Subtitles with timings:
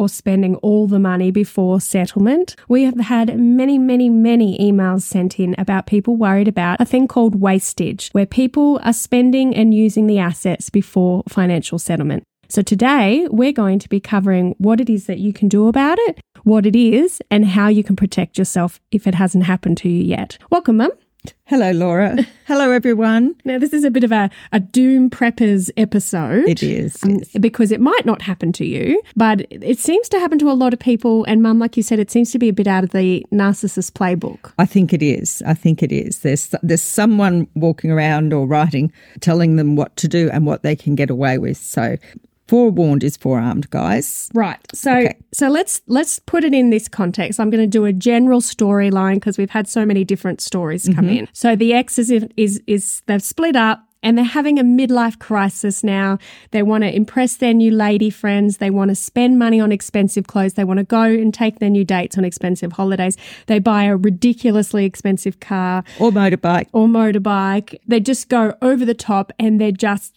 [0.00, 2.56] or spending all the money before settlement?
[2.68, 7.06] We have had many, many, many emails sent in about people worried about a thing
[7.06, 12.24] called wastage, where people are spending and using the assets before financial settlement.
[12.48, 15.98] So today we're going to be covering what it is that you can do about
[16.08, 19.88] it, what it is, and how you can protect yourself if it hasn't happened to
[19.90, 20.38] you yet.
[20.50, 20.92] Welcome, Mum.
[21.44, 22.16] Hello, Laura.
[22.46, 23.34] Hello, everyone.
[23.44, 26.48] Now, this is a bit of a, a doom preppers episode.
[26.48, 27.02] It is.
[27.02, 27.32] um, yes.
[27.40, 30.72] because it might not happen to you, but it seems to happen to a lot
[30.72, 31.24] of people.
[31.24, 33.92] And, Mum, like you said, it seems to be a bit out of the narcissist
[33.92, 34.52] playbook.
[34.58, 35.42] I think it is.
[35.46, 36.20] I think it is.
[36.20, 40.76] There's there's someone walking around or writing, telling them what to do and what they
[40.76, 41.56] can get away with.
[41.56, 41.96] So,
[42.50, 44.28] forewarned is forearmed, guys.
[44.34, 44.58] Right.
[44.74, 45.16] So Okay.
[45.32, 47.38] so let's let's put it in this context.
[47.38, 51.06] I'm going to do a general storyline because we've had so many different stories come
[51.06, 51.26] mm-hmm.
[51.26, 51.28] in.
[51.32, 55.84] So the ex is is is they've split up and they're having a midlife crisis
[55.84, 56.18] now.
[56.50, 58.56] They want to impress their new lady friends.
[58.56, 60.54] They want to spend money on expensive clothes.
[60.54, 63.16] They want to go and take their new dates on expensive holidays.
[63.46, 66.68] They buy a ridiculously expensive car Or motorbike.
[66.72, 67.78] or motorbike.
[67.86, 70.14] They just go over the top and they're just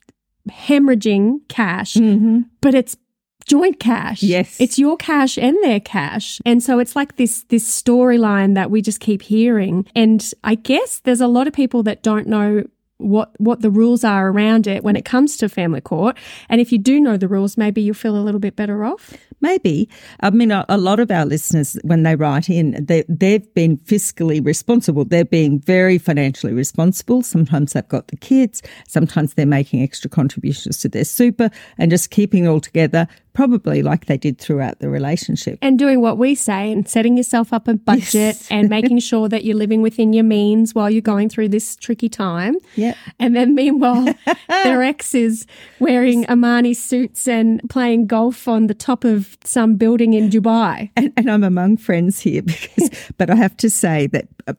[0.50, 2.42] hemorrhaging cash, mm-hmm.
[2.62, 2.98] but it's
[3.46, 4.24] joint cash.
[4.24, 4.60] Yes.
[4.60, 6.42] It's your cash and their cash.
[6.46, 9.86] And so it's like this this storyline that we just keep hearing.
[9.96, 12.64] And I guess there's a lot of people that don't know
[12.98, 16.18] what what the rules are around it when it comes to family court.
[16.50, 19.14] And if you do know the rules, maybe you'll feel a little bit better off.
[19.44, 19.88] Maybe.
[20.22, 23.78] I mean, a, a lot of our listeners, when they write in, they, they've been
[23.78, 25.04] fiscally responsible.
[25.06, 27.22] They're being very financially responsible.
[27.22, 28.62] Sometimes they've got the kids.
[28.88, 33.84] Sometimes they're making extra contributions to their super and just keeping it all together, probably
[33.84, 35.60] like they did throughout the relationship.
[35.62, 38.48] and doing what we say and setting yourself up a budget Yes.
[38.50, 42.08] and making sure that you're living within your means while you're going through this tricky
[42.10, 42.56] time.
[42.76, 42.96] Yep.
[43.20, 44.06] And then meanwhile,
[44.64, 45.46] their ex is
[45.80, 50.90] wearing Armani suits and playing golf on the top of some building in Dubai.
[50.96, 54.54] and, and I'm among friends here because, but I have to say that uh,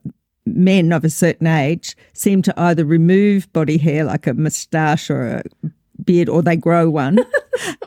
[0.47, 5.27] men of a certain age seem to either remove body hair like a moustache or
[5.27, 5.43] a
[6.05, 7.19] beard, or they grow one.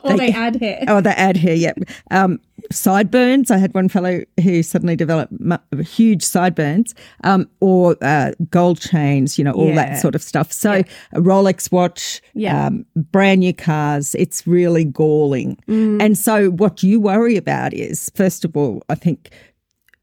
[0.02, 0.82] Or they add hair.
[0.88, 1.54] Or they add hair.
[1.54, 1.80] Yep.
[2.10, 2.40] Um,
[2.72, 3.50] sideburns.
[3.50, 9.36] I had one fellow who suddenly developed mu- huge sideburns, um, or uh, gold chains.
[9.38, 9.74] You know, all Yeah.
[9.74, 10.52] that sort of stuff.
[10.52, 10.72] So
[11.12, 12.66] a Rolex watch, Yeah.
[12.68, 14.14] um, brand new cars.
[14.14, 15.58] It's really galling.
[15.68, 19.30] And so what you worry about is, first of all, I think.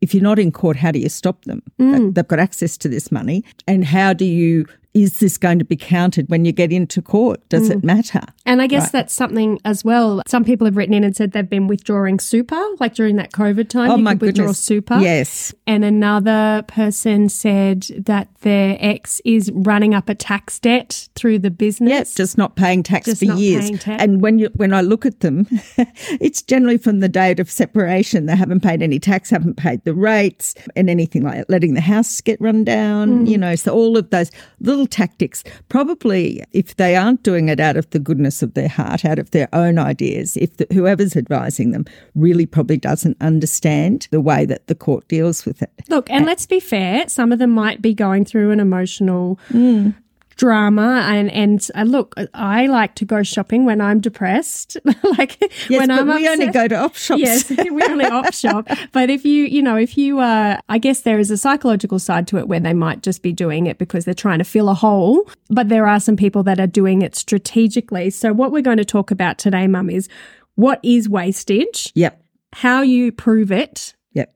[0.02, 1.64] If you're not in court, how do you stop them?
[1.80, 3.44] They- They've got access to this money.
[3.68, 7.48] And how do you, is this going to be counted when you get into court?
[7.50, 8.22] Does it matter?
[8.46, 10.22] And I guess that's something as well.
[10.26, 13.68] Some people have written in and said they've been withdrawing super, like during that COVID
[13.68, 13.92] time.
[13.92, 14.98] Oh, you my could withdraw super.
[15.00, 15.54] Yes.
[15.68, 21.52] And another person said that their ex is running up a tax debt through the
[21.52, 21.90] business.
[21.90, 23.70] Yes, just not paying tax Just for not years.
[23.72, 24.02] tax.
[24.02, 25.46] And when you when I look at them,
[26.22, 28.28] it's generally from the date of separation.
[28.28, 31.82] They haven't paid any tax, haven't paid the rates, and anything like that, letting the
[31.82, 33.26] house get run down.
[33.26, 33.30] Mm.
[33.30, 34.32] You know, so all of those
[34.62, 35.44] little tactics.
[35.70, 39.32] Probably, if they aren't doing it out of the goodness of their heart, out of
[39.32, 41.86] their own ideas, if the, whoever's advising them
[42.16, 45.72] really probably doesn't understand the way that the court deals with it.
[45.90, 49.94] Look, and let's be fair, some of them might be going through an emotional mm.
[50.36, 54.78] Drama and and uh, look, I like to go shopping when I'm depressed.
[55.18, 55.38] like
[55.70, 57.22] Yes, when but I'm we only go to op shops.
[57.22, 58.68] Yes, we only op shop.
[58.92, 62.28] But if you, you know, if you, uh, I guess there is a psychological side
[62.28, 64.74] to it where they might just be doing it because they're trying to fill a
[64.74, 65.30] hole.
[65.50, 68.10] But there are some people that are doing it strategically.
[68.10, 70.10] So what we're going to talk about today, Mum, is
[70.56, 72.22] what is wastage, Yep.
[72.54, 74.34] how you prove it, Yep.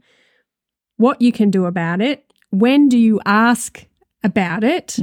[0.98, 3.86] what you can do about it, when do you ask
[4.24, 4.98] about it,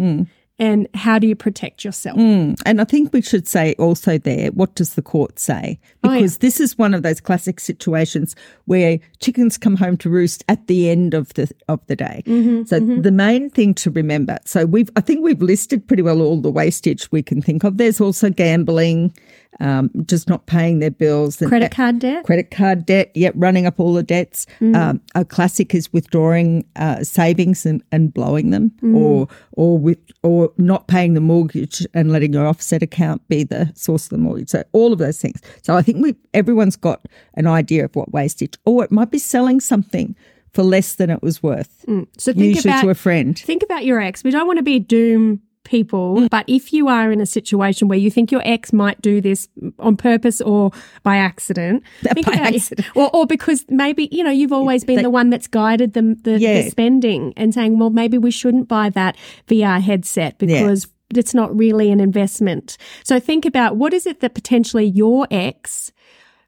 [0.59, 2.19] and how do you protect yourself?
[2.19, 2.59] Mm.
[2.65, 5.79] And I think we should say also there, what does the court say?
[6.03, 6.17] Oh, yeah.
[6.17, 10.67] Because this is one of those classic situations where chickens come home to roost at
[10.67, 12.23] the end of the of the day.
[12.27, 14.39] Mm-hmm, so the main thing to remember.
[14.45, 17.77] So we've I think we've listed pretty well all the wastage we can think of.
[17.77, 19.15] There's also gambling,
[19.61, 22.25] um, just not paying their bills, Credit card debt.
[22.25, 24.47] credit card debt, yep, running up all the debts.
[24.61, 30.53] Um, a classic is withdrawing uh, savings and, and blowing them, or or with or
[30.59, 34.51] not paying the mortgage and letting your offset account be the source of the mortgage.
[34.51, 35.41] So all of those things.
[35.63, 39.19] So I think we everyone's got an idea of what wastage, or it might be
[39.19, 40.15] selling something
[40.53, 41.85] for less than it was worth.
[42.17, 43.39] So think Usually about to a friend.
[43.39, 44.25] think about your ex.
[44.25, 46.31] We don't want to be doom people, mm.
[46.31, 49.49] but if you are in a situation where you think your ex might do this
[49.79, 50.71] on purpose or
[51.03, 51.83] by accident,
[52.25, 52.89] By accident.
[52.97, 56.15] or, or because maybe you know you've always been They- the one that's guided them
[56.23, 56.63] the, Yeah.
[56.63, 59.17] the spending and saying, well, maybe we shouldn't buy that
[59.49, 60.87] VR headset because.
[61.15, 62.77] It's not really an investment.
[63.05, 65.93] So think about what is it that potentially your ex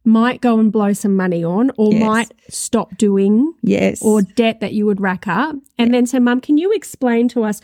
[0.05, 2.03] might go and blow some money on or Yes.
[2.05, 4.03] might stop doing Yes.
[4.03, 5.55] or debt that you would rack up.
[5.79, 7.61] And then, so, Mum, can you explain to us,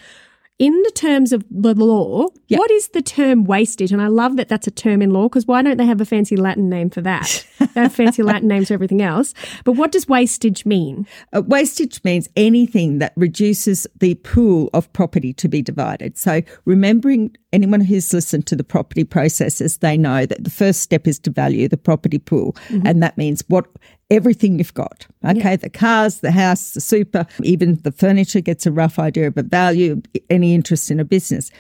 [0.59, 2.59] in the terms of the law, Yeah.
[2.59, 3.91] what is the term wastage?
[3.91, 6.05] And I love that that's a term in law because why don't they have a
[6.05, 7.45] fancy Latin name for that?
[7.59, 9.35] they have fancy Latin names for everything else.
[9.65, 11.07] But what does wastage mean?
[11.33, 16.17] Uh, wastage means anything that reduces the pool of property to be divided.
[16.17, 21.07] So, remembering anyone who's listened to the property processes, they know that the first step
[21.07, 22.53] is to value the property pool.
[22.69, 22.87] Mm-hmm.
[22.87, 23.67] And that means what
[24.11, 25.07] everything you've got.
[25.25, 29.39] Okay, the cars, the house, the super, even the furniture gets a rough idea of
[29.39, 31.51] a value, any interest in a business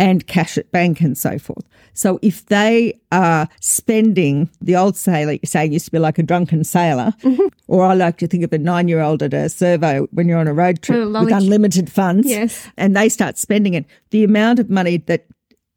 [0.00, 1.64] and cash at bank and so forth.
[1.92, 6.64] So if they are spending, the old sailor saying used to be like a drunken
[6.64, 7.46] sailor, mm-hmm.
[7.68, 10.38] or I like to think of a nine year old at a servo when you're
[10.38, 12.66] on a road trip With unlimited funds, Yes.
[12.78, 15.26] and they start spending it, the amount of money that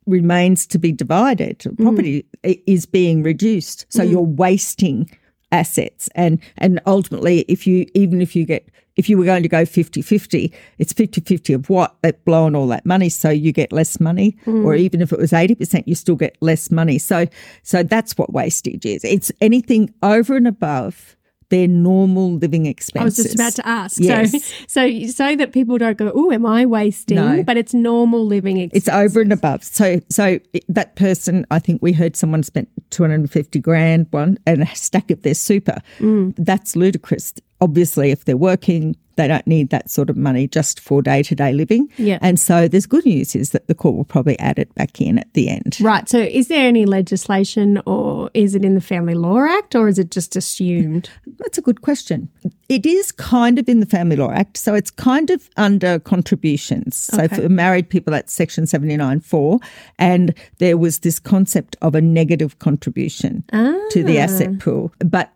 [0.05, 1.83] remains to be divided, mm-hmm.
[1.83, 3.85] property i- is being reduced.
[3.89, 4.11] So mm-hmm.
[4.11, 5.09] you're wasting
[5.53, 9.49] assets and and ultimately if you even if you get if you were going to
[9.49, 13.99] go 50-50 it's 50-50 of what they've blown all that money so you get less
[13.99, 14.65] money mm.
[14.65, 17.27] or even if it was 80% you still get less money so
[17.61, 21.15] so that's what wastage is it's anything over and above
[21.53, 23.19] their normal living expenses.
[23.19, 23.99] I was just about to ask.
[23.99, 24.31] Yes.
[24.31, 27.17] So, so, so that people don't go, oh, am I wasting?
[27.17, 27.43] No.
[27.43, 28.87] But it's normal living expenses.
[28.87, 29.63] It's over and above.
[29.63, 34.75] So, so that person, I think we heard someone spent 250 grand one and a
[34.75, 35.81] stack of their super.
[35.99, 36.33] Mm.
[36.37, 37.33] That's ludicrous.
[37.63, 41.35] Obviously, if they're working, they don't need that sort of money just for day to
[41.35, 41.89] day living.
[41.97, 42.17] Yeah.
[42.21, 45.19] And so there's good news is that the court will probably add it back in
[45.19, 45.77] at the end.
[45.79, 46.09] Right.
[46.09, 49.99] So, is there any legislation or is it in the Family Law Act or is
[49.99, 51.09] it just assumed?
[51.37, 52.29] That's a good question.
[52.69, 56.95] It is kind of in the Family Law Act, so it's kind of under contributions.
[56.95, 57.35] So Okay.
[57.35, 59.61] for married people, that's Section 79.4.
[59.99, 64.23] And there was this concept of a negative contribution to the ah.
[64.23, 64.91] asset pool.
[64.99, 65.31] But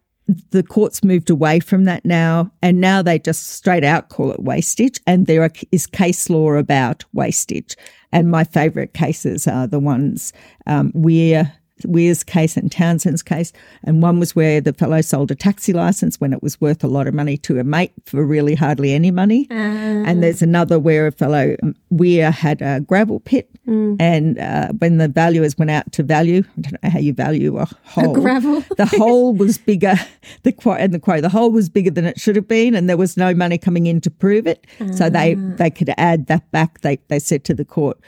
[0.51, 4.41] the courts moved away from that now, and now they just straight out call it
[4.41, 5.00] wastage.
[5.07, 7.75] And there is case law about wastage.
[8.12, 10.33] And my favourite cases are the ones
[10.65, 11.53] um, where
[11.85, 13.53] Weir's case and Townsend's case.
[13.83, 16.88] And one was where the fellow sold a taxi license when it was worth a
[16.88, 19.47] lot of money to a mate for really hardly any money.
[19.51, 19.56] Ah.
[19.56, 21.56] And there's another where a fellow
[21.89, 23.50] Weir had a gravel pit.
[23.68, 23.97] Mm.
[24.00, 27.57] And uh, when the valuers went out to value, I don't know how you value
[27.57, 28.15] a hole.
[28.15, 29.95] A gravel the hole was bigger.
[30.44, 32.89] The quote and the quote, the hole was bigger than it should have been, and
[32.89, 34.65] there was no money coming in to prove it.
[34.94, 35.56] So they ah.
[35.57, 36.81] they could add that back.
[36.81, 38.00] They they said to the court,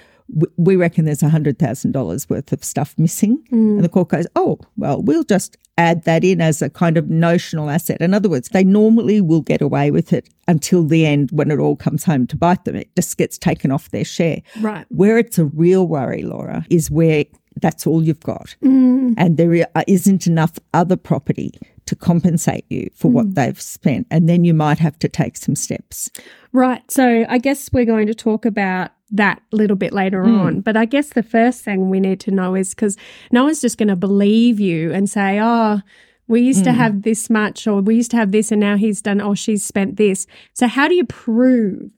[0.57, 3.43] "We- reckon there's $100,000 worth of stuff missing.
[3.51, 3.75] Mm.
[3.75, 7.09] And the court goes, oh, well, we'll just add that in as a kind of
[7.09, 8.01] notional asset.
[8.01, 11.57] In other words, they normally will get away with it until the end when it
[11.59, 12.75] all comes home to bite them.
[12.75, 14.41] It just gets taken off their share.
[14.59, 14.85] Right.
[14.89, 17.25] Where it's a real worry, Laura, is where
[17.61, 18.55] that's all you've got.
[18.63, 19.15] Mm.
[19.17, 21.53] And there i- uh, isn't enough other property
[21.85, 23.35] to compensate you for what mm.
[23.35, 24.05] they've spent.
[24.11, 26.11] And then you might have to take some steps.
[26.51, 26.89] Right.
[26.91, 30.35] So I guess we're going to talk about that a little bit later Hmm.
[30.39, 30.61] on.
[30.61, 32.95] But I guess the first thing we need to know is because
[33.31, 35.81] no one's just going to believe you and say, oh,
[36.27, 36.65] we used Hmm.
[36.65, 39.35] to have this much, or we used to have this, and now he's done, or
[39.35, 40.27] she's spent this.
[40.53, 41.89] So how do you prove?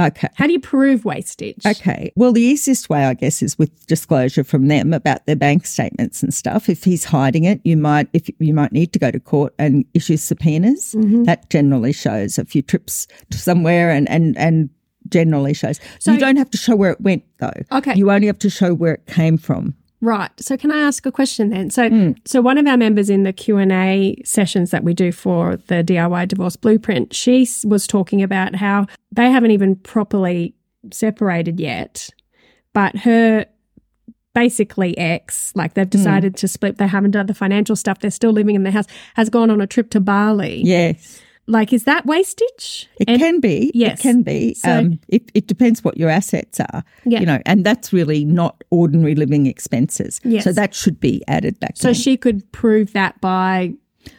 [0.00, 0.28] Okay.
[0.36, 1.64] How do you prove wastage?
[1.66, 2.12] Okay.
[2.16, 6.22] Well, the easiest way, I guess, is with disclosure from them about their bank statements
[6.22, 6.68] and stuff.
[6.70, 9.84] If he's hiding it, you might, if you might need to go to court and
[9.92, 10.92] issue subpoenas.
[11.24, 14.70] That generally shows a few trips to somewhere and, and, and
[15.12, 15.78] generally shows.
[16.00, 17.52] So- you don't have to show where it went though.
[17.70, 17.94] Okay.
[17.94, 19.74] You only have to show where it came from.
[20.00, 20.30] Right.
[20.40, 21.70] So can I ask a question then?
[21.70, 22.10] So Hmm.
[22.24, 26.26] so one of our members in the Q&A sessions that we do for the DIY
[26.26, 30.56] divorce blueprint, she was talking about how they haven't even properly
[30.92, 32.10] separated yet,
[32.74, 33.46] but her
[34.34, 35.80] basically ex, like Hmm.
[35.80, 38.70] they've decided to split, they haven't done the financial stuff, they're still living in the
[38.70, 40.62] house, has gone on a trip to Bali.
[40.64, 41.20] Yes.
[41.46, 42.88] Like is that wastage?
[43.00, 43.70] It And- can be.
[43.74, 43.98] Yes.
[43.98, 44.54] It can be.
[44.54, 46.84] So- um, it, it depends what your assets are.
[47.04, 47.20] Yeah.
[47.20, 50.20] You know, and that's really not ordinary living expenses.
[50.24, 50.44] Yes.
[50.44, 51.76] So that should be added back.
[51.76, 51.94] So in.
[51.94, 53.74] she could prove that by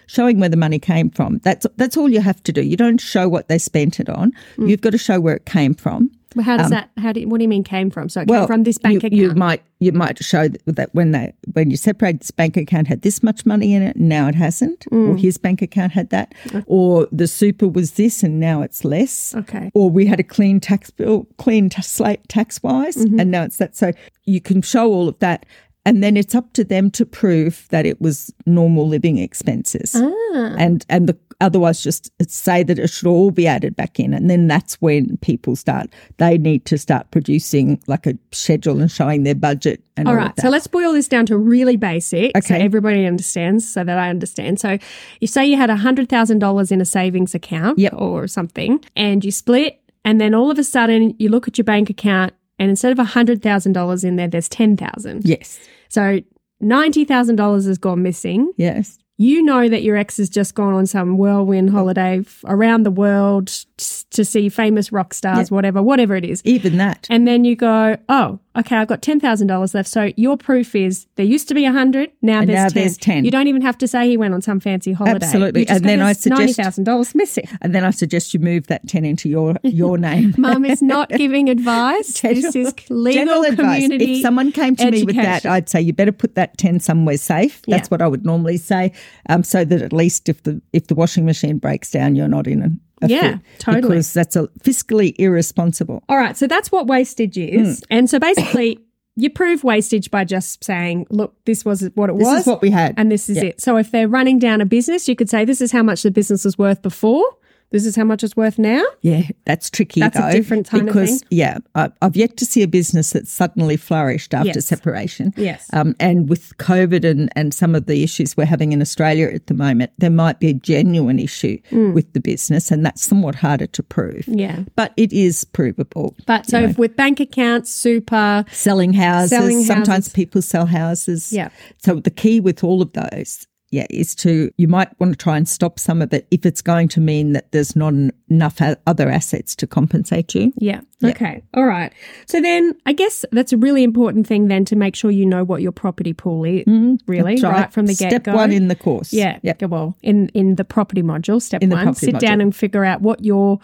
[0.07, 1.39] showing where the money came from.
[1.39, 2.61] That's that's all you have to do.
[2.61, 4.31] You don't show what they spent it on.
[4.57, 4.69] Mm.
[4.69, 6.11] You've got to show where it came from.
[6.35, 6.89] Well, how does that?
[6.97, 7.21] How do?
[7.21, 8.09] You, what do you mean came from?
[8.09, 9.13] So it Well, came from this bank you, account.
[9.13, 13.01] you might you might show that, when they when you separate this bank account had
[13.01, 15.09] this much money in it, now it hasn't, Mm.
[15.09, 16.33] or his bank account had that,
[16.67, 19.35] or the super was this and now it's less.
[19.35, 19.71] Okay.
[19.73, 23.19] Or we had a clean tax bill, clean t- slate tax wise, Mm-hmm.
[23.19, 23.75] and now it's that.
[23.75, 23.91] So
[24.25, 25.45] you can show all of that.
[25.85, 30.55] And then it's up to them to prove that it was normal living expenses, Ah.
[30.57, 34.29] and and the otherwise just say that it should all be added back in, and
[34.29, 35.89] then that's when people start.
[36.17, 39.83] They need to start producing like a schedule and showing their budget.
[39.97, 42.63] And all, All right, so let's boil this down to really basic so Okay.
[42.63, 44.59] everybody understands, so that I understand.
[44.59, 44.77] So
[45.19, 47.93] you say you had $100,000 in a savings account Yep.
[47.95, 51.65] or something, and you split, and then all of a sudden you look at your
[51.65, 55.59] bank account, and instead of $100,000 in there, there's 10000 yes,
[55.89, 56.21] So
[56.63, 58.51] $90,000 has gone missing.
[58.57, 62.83] yes, You know that your ex has just gone on some whirlwind holiday f- around
[62.83, 66.41] the world t- to see famous rock stars, whatever, whatever it is.
[66.45, 67.05] even that.
[67.11, 69.89] And then you go, oh, okay, I've got ten thousand dollars left.
[69.89, 72.73] So your proof is there used to be a hundred, now And there's now 10.
[72.75, 73.25] there's 10.
[73.25, 75.25] You don't even have to say he went on some fancy holiday.
[75.25, 75.67] Absolutely.
[75.67, 77.45] And then I suggest- ninety thousand dollars missing.
[77.61, 80.33] And then I suggest you move that ten into your your name.
[80.37, 82.21] Mum is not giving advice.
[82.21, 83.87] this is legal General advice.
[83.89, 85.45] If someone came to me with that.
[85.45, 87.61] I'd say you better put that ten somewhere safe.
[87.67, 87.89] That's Yeah.
[87.89, 88.91] what I would normally say,
[89.29, 92.47] um, so that at least if the if the washing machine breaks down, you're not
[92.47, 93.81] in a, a Yeah, totally.
[93.81, 96.03] because that's a fiscally irresponsible.
[96.09, 97.83] All right, so that's what wastage is, Hmm.
[97.97, 98.79] and so basically.
[99.15, 102.33] You prove wastage by just saying, look, this was what it This was.
[102.37, 102.95] This is what we had.
[102.97, 103.43] and this is Yeah.
[103.43, 103.61] it.
[103.61, 106.09] So if they're running down a business, you could say this is how much the
[106.09, 107.23] business was worth before.
[107.73, 108.83] This is how much it's worth now.
[109.01, 109.99] Yeah, that's tricky.
[109.99, 111.27] That's a though, different kind of because thing.
[111.31, 114.65] yeah, I, I've yet to see a business that suddenly flourished after Yes.
[114.67, 115.33] separation.
[115.35, 115.67] Yes.
[115.73, 119.47] um, and with COVID and and some of the issues we're having in Australia at
[119.47, 123.67] the moment, there might be a genuine issue with the business, and that's somewhat harder
[123.67, 124.25] to prove.
[124.27, 124.39] Mm.
[124.39, 124.59] Yeah.
[124.75, 126.15] but it is provable.
[126.27, 131.33] But so with bank accounts, super, Selling houses, Selling houses, sometimes people sell houses.
[131.33, 131.49] Yeah.
[131.83, 133.47] So the key with all of those.
[133.73, 136.61] Yeah, is to you might want to try and stop some of it if it's
[136.61, 137.93] going to mean that there's not
[138.29, 140.53] enough other assets to compensate you.
[140.57, 140.81] yeah.
[141.03, 141.43] Okay.
[141.53, 141.91] All right.
[142.27, 145.43] So then I guess that's a really important thing then to make sure you know
[145.43, 146.63] what your property pool is,
[147.07, 147.73] really, That's right.
[147.73, 148.31] from the get go.
[148.31, 149.11] Step one in the course.
[149.11, 149.39] Yeah.
[149.41, 149.63] Yep.
[149.63, 153.23] Well, in in the property module, step In one, sit down and figure out what
[153.25, 153.59] your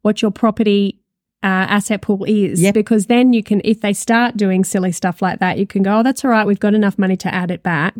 [0.00, 0.98] what your property
[1.44, 2.74] uh, asset pool is, Yep.
[2.74, 5.98] because then you can, if they start doing silly stuff like that, you can go,
[5.98, 6.46] oh, that's all right.
[6.46, 7.94] We've got enough money to add it back.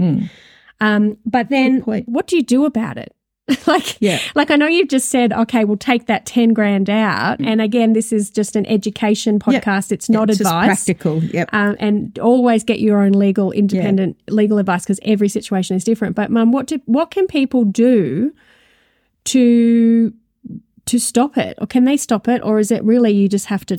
[0.82, 2.04] Um, but then, Mm.
[2.06, 3.14] what do you do about it?
[3.66, 4.18] like, Yeah.
[4.36, 7.40] like I know you've just said, okay, we'll take that ten grand out.
[7.40, 9.90] And again, this is just an education podcast.
[9.92, 10.66] It's not It's just advice.
[10.66, 11.22] practical.
[11.24, 11.48] Yep.
[11.52, 16.14] Um, and always get your own legal, independent legal advice because every situation is different.
[16.14, 18.32] But, Mum, what do what can people do
[19.24, 20.12] to
[20.86, 23.64] to stop it, or can they stop it, or is it really you just have
[23.66, 23.78] to?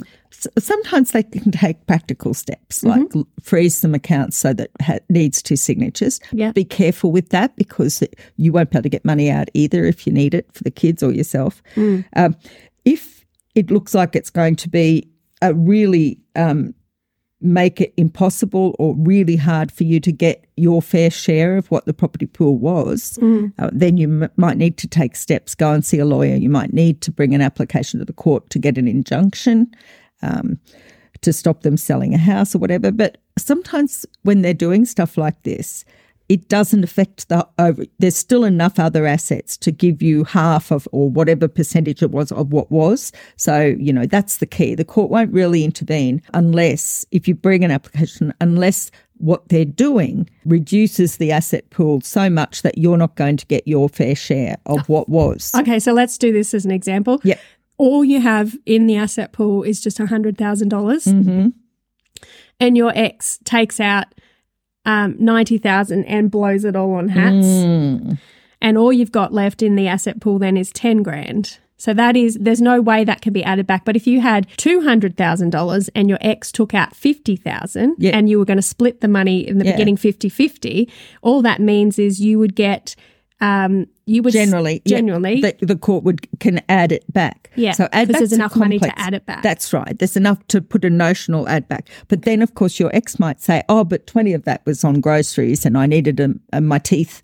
[0.58, 3.20] Sometimes they can take practical steps, like Mm-hmm.
[3.20, 6.20] l- freeze some accounts so that ha- needs two signatures.
[6.32, 6.52] Yeah.
[6.54, 8.04] Be careful with that because
[8.38, 10.72] you won't be able to get money out either if you need it for the
[10.72, 11.62] kids or yourself.
[11.76, 12.06] Mm.
[12.16, 12.36] Um,
[12.86, 15.08] if it looks like it's going to be
[15.42, 16.74] a really um,
[17.44, 21.86] make it impossible or really hard for you to get your fair share of what
[21.86, 23.18] the property pool was,
[23.60, 26.36] uh, then you m- might need to take steps, go and see a lawyer.
[26.36, 29.68] You might need to bring an application to the court to get an injunction
[30.22, 30.60] um,
[31.22, 32.92] to stop them selling a house or whatever.
[32.92, 35.86] But sometimes when they're doing stuff like this,
[36.30, 37.86] it doesn't affect the over.
[38.00, 42.32] There's still enough other assets to give you half of or whatever percentage it was
[42.32, 43.12] of what was.
[43.36, 44.74] So, you know, that's the key.
[44.76, 50.30] The court won't really intervene unless, if you bring an application, unless what they're doing
[50.46, 54.58] reduces the asset pool so much that you're not going to get your fair share
[54.66, 55.52] of what was.
[55.56, 57.22] Okay, so let's do this as an example.
[57.24, 57.40] Yep.
[57.78, 61.50] All you have in the asset pool is just $100000 Mm-hmm.
[62.60, 64.08] and your ex takes out
[64.86, 67.46] um, ninety thousand and blows it all on hats.
[67.48, 68.18] Mm.
[68.62, 71.60] and all you've got left in the asset pool then is 10 grand.
[71.78, 73.84] So that is, there's no way that can be added back.
[73.84, 78.12] But if you had $200,000 and your ex took out 50,000 Yeah.
[78.18, 79.72] and you were going to split the money in the Yeah.
[79.74, 80.90] beginning 50 50,
[81.22, 82.96] all that means is you would get,
[83.42, 84.98] um, you would generally, yeah,
[85.42, 87.50] the, the court would can add it back.
[87.56, 89.44] Yeah, so add 'cause there's enough money to add it back.
[89.44, 89.98] That's right.
[89.98, 91.90] There's enough to put a notional add back.
[92.08, 95.02] But then, of course, your ex might say, "Oh, but twenty of that was on
[95.02, 97.22] groceries, and I needed a, a, my teeth."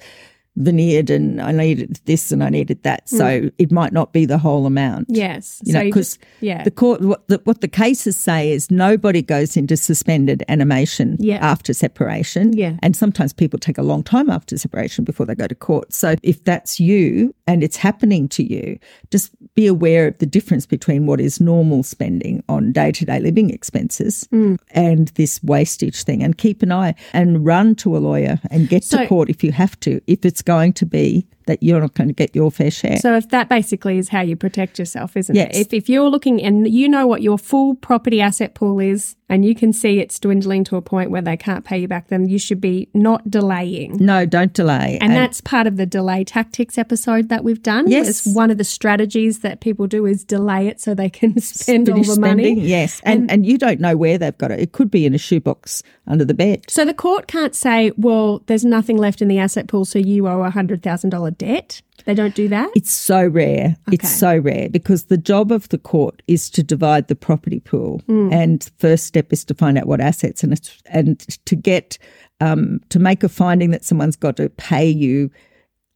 [0.56, 3.08] Veneered and I needed this and I needed that.
[3.08, 5.08] So it might not be the whole amount.
[5.10, 5.62] Yes.
[5.64, 6.64] You so know, because yeah.
[6.64, 11.38] the court, what the, what the cases say is nobody goes into suspended animation Yeah.
[11.38, 12.52] after separation.
[12.54, 12.76] Yeah.
[12.82, 15.94] And sometimes people take a long time after separation before they go to court.
[15.94, 18.78] So if that's you and it's happening to you,
[19.12, 23.20] just be aware of the difference between what is normal spending on day to day
[23.20, 24.58] living expenses Mm.
[24.72, 28.84] and this wastage thing and keep an eye and run to a lawyer and get
[28.84, 31.94] So- to court if you have to, if it's going to be that you're not
[31.96, 32.98] going to get your fair share.
[32.98, 35.56] So if that basically is how you protect yourself, isn't Yes.
[35.58, 35.60] it?
[35.68, 39.46] If if you're looking and you know what your full property asset pool is and
[39.46, 42.28] you can see it's dwindling to a point where they can't pay you back, then
[42.28, 43.98] you should be not delaying.
[44.04, 44.98] no, don't delay.
[45.02, 47.90] And that's part of the delay tactics episode that we've done.
[47.90, 48.08] Yes.
[48.08, 51.90] It's one of the strategies that people do is delay it so they can spend
[51.90, 52.56] all the spending.
[52.56, 52.68] money.
[52.68, 54.60] Yes, and, and you don't know where they've got it.
[54.60, 56.64] It could be in a shoebox under the bed.
[56.68, 60.28] So the court can't say, well, there's nothing left in the asset pool, so you
[60.28, 61.82] owe a $100,000 debt.
[62.06, 62.70] They don't do that.
[62.76, 63.76] It's so rare.
[63.88, 63.96] Okay.
[63.96, 68.02] It's so rare because the job of the court is to divide the property pool,
[68.08, 68.32] Hmm.
[68.32, 71.98] and first step is to find out what assets and it's, and to get
[72.42, 75.30] um, to make a finding that someone's got to pay you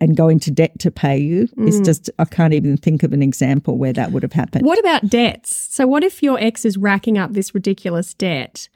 [0.01, 1.83] and go into debt to pay you is Hmm.
[1.83, 4.65] just I can't even think of an example where that would have happened.
[4.65, 5.55] What about debts?
[5.55, 8.67] So what if your ex is racking up this ridiculous debt?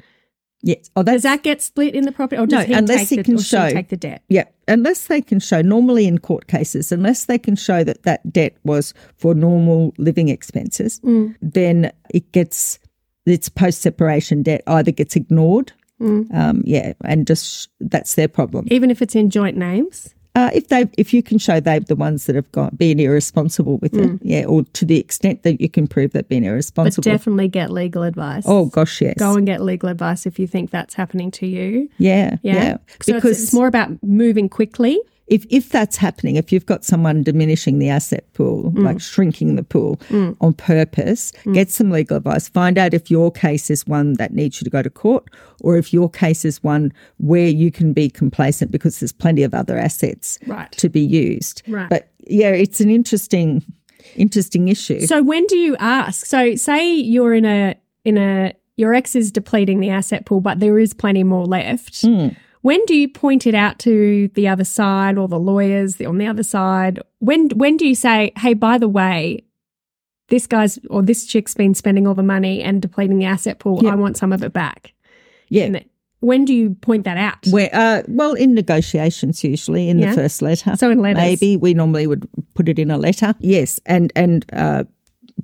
[0.63, 3.09] Yes, oh, Does that get split in the property, or does No, he unless take
[3.09, 4.23] he the, can show- take the debt?
[4.27, 8.33] Yeah, unless they can show, normally in court cases, unless they can show that that
[8.33, 11.35] debt was for normal living expenses, Mm.
[11.41, 12.79] then it gets,
[13.25, 16.33] its post separation debt either gets ignored, Mm.
[16.33, 18.67] um, yeah, and just that's their problem.
[18.71, 20.13] Even if it's in joint names.
[20.37, 23.77] Uh, if they, if you can show they're the ones that have got been irresponsible
[23.79, 24.15] with Mm.
[24.15, 27.01] it, yeah, or to the extent that you can prove they've been But irresponsible.
[27.01, 28.43] definitely get legal advice.
[28.45, 31.89] oh gosh, yes, Go and get legal advice if you think that's happening to you.
[31.97, 32.53] yeah, Yeah.
[32.53, 34.99] yeah, So it's, it's more about moving quickly.
[35.27, 38.83] If if that's happening, if you've got someone diminishing the asset pool, Mm.
[38.83, 40.35] like shrinking the pool mm.
[40.41, 41.53] on purpose, mm.
[41.53, 42.47] get some legal advice.
[42.47, 45.29] Find out if your case is one that needs you to go to court,
[45.61, 49.53] or if your case is one where you can be complacent because there's plenty of
[49.53, 50.71] other assets Right.
[50.73, 51.61] to be used.
[51.67, 51.89] Right.
[51.89, 53.63] But yeah, it's an interesting
[54.15, 55.01] interesting issue.
[55.01, 56.25] So when do you ask?
[56.25, 60.59] So say you're in a in a your ex is depleting the asset pool, but
[60.59, 61.93] there is plenty more left.
[62.05, 62.35] Mm.
[62.67, 66.27] When do you point it out to the other side or the lawyers on the
[66.27, 66.99] other side?
[67.19, 69.45] When when do you say, "Hey, by the way,
[70.27, 73.79] this guy's or this chick's been spending all the money and depleting the asset pool.
[73.81, 73.93] Yeah.
[73.93, 74.91] I want some of it back."
[75.47, 75.79] yeah.
[76.19, 77.37] When do you point that out?
[77.51, 80.09] Where, uh, well, in negotiations, usually in Yeah.
[80.09, 80.75] the first letter.
[80.75, 81.23] So in letters.
[81.23, 83.33] maybe we normally would put it in a letter.
[83.39, 84.83] Yes, and and uh,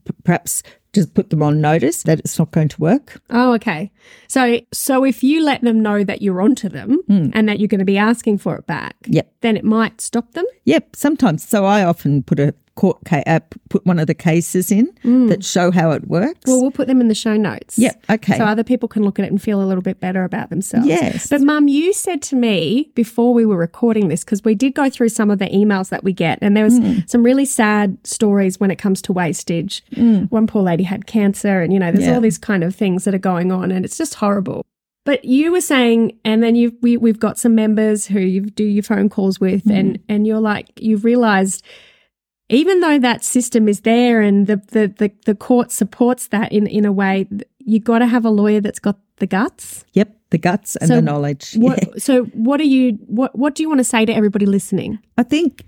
[0.04, 3.22] p- perhaps just put them on notice that it's not going to work.
[3.30, 3.93] Oh, okay.
[4.28, 7.00] So so if you let them know that you're onto them
[7.34, 10.32] and that you're going to be asking for it back, Yep, then it might stop
[10.34, 10.46] them.
[10.66, 10.96] yep.
[10.96, 13.40] Sometimes, so I often put a court ca- uh,
[13.70, 14.88] put one of the cases in
[15.28, 16.40] that show how it works.
[16.48, 17.78] Well, we'll put them in the show notes.
[17.78, 18.36] Yep, okay.
[18.38, 20.88] So other people can look at it and feel a little bit better about themselves.
[20.88, 21.28] Yes.
[21.30, 24.90] But mum, you said to me before we were recording this, because we did go
[24.90, 27.00] through some of the emails that we get, and there was Hmm.
[27.06, 29.84] some really sad stories when it comes to wastage.
[30.30, 32.10] One poor lady had cancer, and you know, there's Hmm.
[32.10, 32.16] Yeah.
[32.16, 34.66] all these kind of things that are going on, and it's just horrible.
[35.06, 38.64] But you were saying, and then you we we've got some members who you do
[38.64, 40.04] your phone calls with, and Hmm.
[40.08, 41.64] and you're like, you've realised
[42.50, 46.68] even though that system is there and the, the, the, the court supports that in,
[46.68, 47.26] in a way,
[47.60, 49.86] you got to have a lawyer that's got the guts.
[49.94, 51.54] yep, the guts and So the knowledge.
[51.56, 51.94] What, Yeah.
[51.98, 55.00] So what are you, what, what do you want to say to everybody listening?
[55.18, 55.64] I think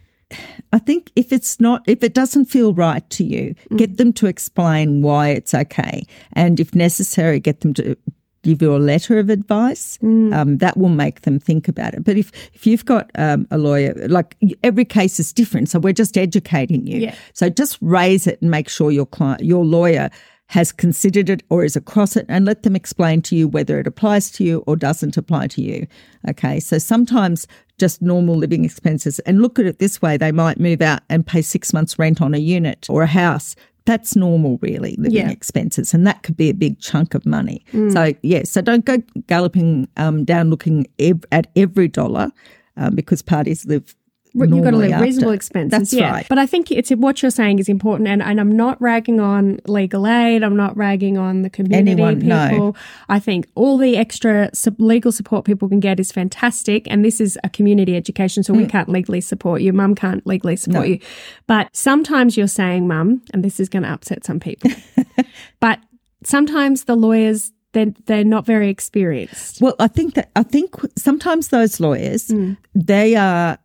[0.74, 4.26] I think if it's not if it doesn't feel right to you, get them to
[4.28, 7.96] explain why it's okay, and if necessary, get them to
[8.45, 9.97] give you a letter of advice.
[10.34, 12.03] Um, that will make them think about it.
[12.03, 15.93] But if if you've got um, a lawyer, like every case is different, so we're
[15.93, 16.99] just educating you.
[16.99, 17.15] Yeah.
[17.34, 20.10] So just raise it and make sure your client, your lawyer.
[20.49, 23.88] Has considered it or is across it, and let them explain to you whether it
[23.88, 25.88] applies to you or doesn't apply to you.
[26.29, 27.47] Okay, so sometimes
[27.79, 31.25] just normal living expenses, and look at it this way they might move out and
[31.25, 33.55] pay six months' rent on a unit or a house.
[33.86, 35.30] That's normal, really, living Yeah.
[35.30, 37.63] expenses, and that could be a big chunk of money.
[37.71, 42.32] So, yeah, so don't go galloping um, down looking ev- at every dollar
[42.78, 43.95] um, because parties live.
[44.36, 45.71] You've got to live reasonable expenses.
[45.71, 46.12] That's yeah.
[46.12, 46.26] right.
[46.28, 49.60] But I think it's what you're saying is important, and, and I'm not ragging on
[49.67, 50.43] legal aid.
[50.43, 52.50] I'm not ragging on the community Anyone, no.
[52.50, 52.76] people.
[53.10, 57.39] I think all the extra legal support people can get is fantastic, and this is
[57.43, 58.60] a community education, so Hmm.
[58.60, 59.71] we can't legally support you.
[59.74, 61.00] Mum can't legally support you,
[61.48, 64.69] but sometimes you're saying, "Mum," and this is going to upset some people,
[65.60, 65.80] but
[66.24, 69.60] sometimes the lawyers they're, they're not very experienced.
[69.62, 72.56] Well, I think that I think sometimes those lawyers Mm.
[72.74, 73.58] they are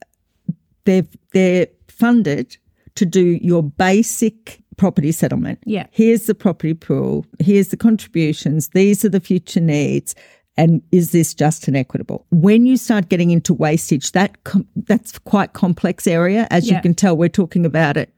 [0.91, 2.57] they're they're funded
[2.97, 5.59] to do your basic property settlement.
[5.65, 5.87] Yeah.
[5.91, 7.25] Here's the property pool.
[7.39, 8.69] Here's the contributions.
[8.71, 10.15] These are the future needs.
[10.57, 12.27] And is this just and equitable?
[12.31, 16.47] When you start getting into wastage, that com- that's quite complex area.
[16.51, 16.77] As Yeah.
[16.77, 18.11] you can tell, we're talking about it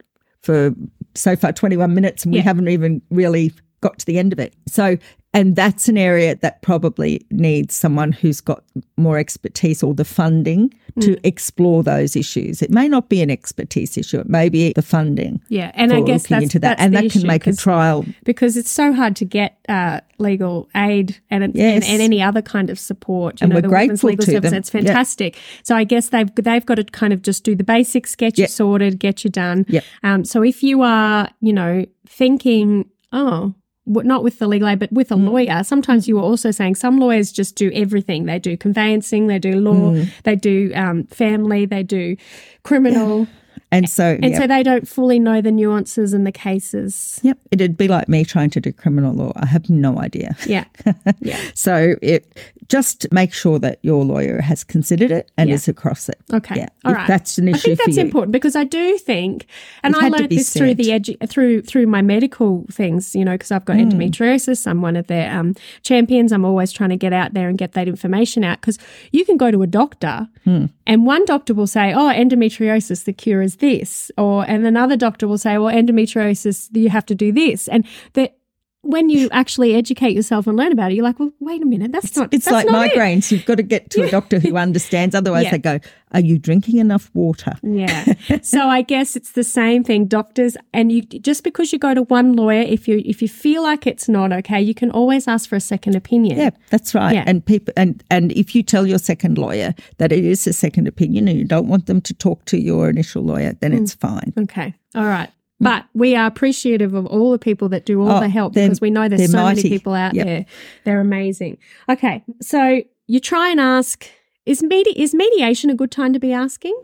[0.43, 0.75] for
[1.15, 4.55] so far 21 minutes and we haven't even really got to the end of it.
[4.67, 4.97] So,
[5.35, 8.62] and that's an area that probably needs someone who's got
[8.97, 11.21] more expertise or the funding to Mm.
[11.25, 12.61] explore those issues.
[12.61, 15.40] It may not be an expertise issue, it may be the funding.
[15.49, 18.05] Yeah, and I guess that's, into that, that's and that can make a trial.
[18.25, 21.88] because it's so hard to get uh, legal aid and, and Yes.
[21.88, 23.40] and any other kind of support.
[23.40, 24.51] You And know, we're the grateful legal to service.
[24.51, 24.59] them.
[24.59, 25.38] It's fantastic.
[25.62, 28.42] So I guess they've they've got to kind of just do the basics, get you
[28.42, 28.51] Yep.
[28.51, 29.64] sorted, get you done.
[29.68, 29.85] Yep.
[30.03, 33.55] Um, so if you are, you know, thinking, oh.
[33.85, 35.27] Not with the legal aid, but with Mm.
[35.27, 35.64] a lawyer.
[35.64, 38.27] Sometimes you were also saying some lawyers just do everything.
[38.27, 40.09] They do conveyancing, they do law, Mm.
[40.23, 42.16] they do um, family, they do
[42.62, 43.27] criminal,
[43.73, 44.39] And so, and yeah.
[44.39, 47.19] so they don't fully know the nuances and the cases.
[47.23, 49.33] Yep, it'd be like me trying to do criminal law.
[49.37, 50.37] I have no idea.
[50.47, 50.65] Yeah,
[51.21, 51.41] yeah.
[51.55, 55.57] So it just make sure that your lawyer has considered it and Yeah.
[55.57, 56.19] is across it.
[56.33, 56.55] Okay.
[56.57, 56.69] Yeah.
[56.85, 57.09] All if right.
[57.09, 57.73] that's an issue.
[57.73, 58.03] I think that's you.
[58.05, 59.47] important because I do think,
[59.83, 61.05] and I learned this through the said.
[61.05, 63.89] edu- through through my medical things, you know, because I've got Hmm.
[63.89, 64.67] endometriosis.
[64.67, 66.31] I'm one of their um, champions.
[66.31, 68.79] I'm always trying to get out there and get that information out because
[69.13, 70.67] you can go to a doctor, Hmm.
[70.87, 75.27] and one doctor will say, "Oh, endometriosis, the cure is this," or and another doctor
[75.27, 78.37] will say, "Well, endometriosis, you have to do this," and that.
[78.85, 81.92] When you actually educate yourself and learn about it, you're like, well, wait a minute,
[81.92, 82.35] that's not.
[82.35, 83.31] It's that's like not it." migraines.
[83.31, 85.14] You've got to get to a doctor who understands.
[85.14, 85.51] Otherwise, Yeah.
[85.53, 85.79] they go,
[86.11, 87.55] Are you drinking enough water?
[87.62, 88.14] Yeah.
[88.42, 90.07] so I guess it's the same thing.
[90.07, 93.62] Doctors and you just because you go to one lawyer, if you if you feel
[93.62, 96.37] like it's not okay, you can always ask for a second opinion.
[96.37, 97.14] Yeah, that's right.
[97.14, 97.25] Yeah.
[97.25, 100.88] And people and and if you tell your second lawyer that it is a second
[100.88, 103.83] opinion and you don't want them to talk to your initial lawyer, then Mm.
[103.83, 104.33] it's fine.
[104.37, 104.75] Okay.
[104.97, 105.31] All right.
[105.62, 108.81] But we are appreciative of all the people that do all Oh, the help because
[108.81, 110.27] we know there's so many people out Yep.
[110.27, 110.46] there.
[110.85, 111.57] They're amazing.
[111.88, 112.22] Okay.
[112.40, 114.07] So you try and ask
[114.44, 116.75] is medi- is mediation a good time to be asking?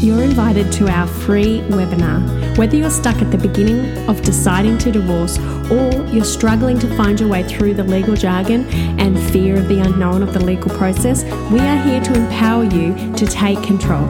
[0.00, 2.58] You're invited to our free webinar.
[2.58, 5.38] Whether you're stuck at the beginning of deciding to divorce
[5.70, 8.66] or you're struggling to find your way through the legal jargon
[9.00, 12.94] and fear of the unknown of the legal process, we are here to empower you
[13.16, 14.06] to take control.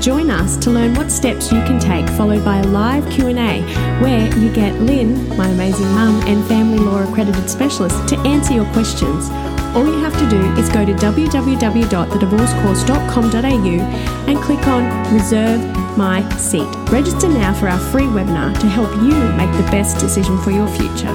[0.00, 3.62] Join us to learn what steps you can take followed by a live Q&A
[4.00, 8.72] where you get Lynn, my amazing mum and family law accredited specialist to answer your
[8.72, 9.28] questions.
[9.74, 13.80] All you have to do is go to www.thedivorcecourse.com.au
[14.28, 15.60] and click on Reserve
[15.98, 16.68] My Seat.
[16.90, 20.68] Register now for our free webinar to help you make the best decision for your
[20.68, 21.12] future.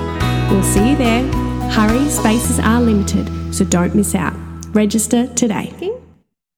[0.52, 1.24] We'll see you there.
[1.72, 4.36] Hurry, spaces are limited, so don't miss out.
[4.74, 5.74] Register today.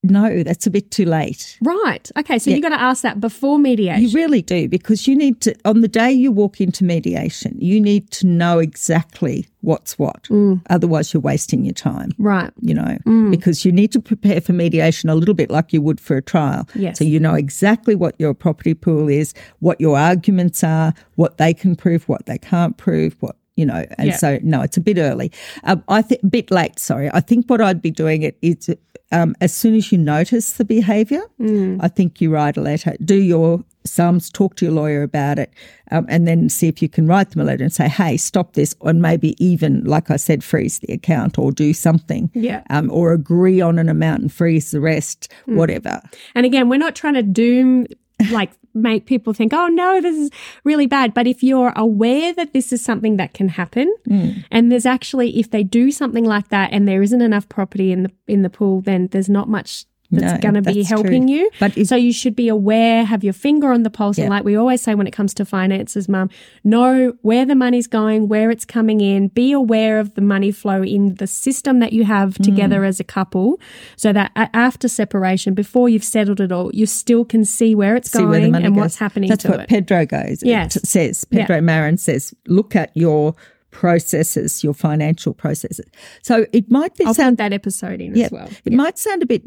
[0.09, 1.57] No, that's a bit too late.
[1.61, 2.09] Right.
[2.17, 2.57] Okay, so Yeah.
[2.57, 4.03] you've got to ask that before mediation.
[4.03, 7.81] You really do because you need to, on the day you walk into mediation, you
[7.81, 10.23] need to know exactly what's what.
[10.29, 10.61] Mm.
[10.69, 12.11] Otherwise, you're wasting your time.
[12.19, 12.51] right.
[12.61, 13.31] you know, Mm.
[13.31, 16.21] because you need to prepare for mediation a little bit like you would for a
[16.21, 16.67] trial.
[16.75, 16.99] Yes.
[16.99, 21.53] So you know exactly what your property pool is, what your arguments are, what they
[21.53, 23.85] can prove, what they can't prove, what you know.
[23.97, 24.17] And Yeah.
[24.17, 25.31] so no, it's a bit early.
[25.63, 26.77] Um, I think a bit late.
[26.77, 27.09] Sorry.
[27.13, 28.69] I think what I'd be doing it is.
[29.11, 31.77] Um, as soon as you notice the behaviour, Mm.
[31.79, 35.53] I think you write a letter, do your sums, talk to your lawyer about it,
[35.91, 38.53] um, and then see if you can write them a letter and say, hey, stop
[38.53, 42.63] this, and maybe even, like I said, freeze the account or do something Yeah.
[42.71, 45.55] um, or agree on an amount and freeze the rest, Mm.
[45.57, 46.01] whatever.
[46.33, 47.85] And again, we're not trying to doom,
[48.31, 50.29] like, make people think, oh no, this is
[50.63, 51.13] really bad.
[51.13, 54.43] But if you're aware that this is something that can happen, Mm.
[54.51, 58.03] and there's actually, if they do something like that and there isn't enough property in
[58.03, 61.35] the in the pool, then there's not much that's No, going to be helping true.
[61.37, 61.51] you.
[61.59, 64.55] But so you should be aware, have your finger on the pulse, and like we
[64.55, 66.29] always say when it comes to finances, Mum,
[66.63, 69.29] know where the money's going, where it's coming in.
[69.29, 72.87] Be aware of the money flow in the system that you have together Mm.
[72.87, 73.59] as a couple,
[73.95, 78.11] so that after separation, before you've settled it all, you still can see where it's
[78.11, 78.81] See going money and goes.
[78.81, 79.69] what's happening That's to what it.
[79.69, 80.75] Pedro goes Yes.
[80.75, 81.25] it says.
[81.31, 81.41] Yeah.
[81.47, 83.35] Pedro Marin says, look at your
[83.71, 85.85] processes, your financial processes.
[86.21, 88.49] So it might be I'll sound that episode in Yeah, as well.
[88.63, 89.43] It might sound a bit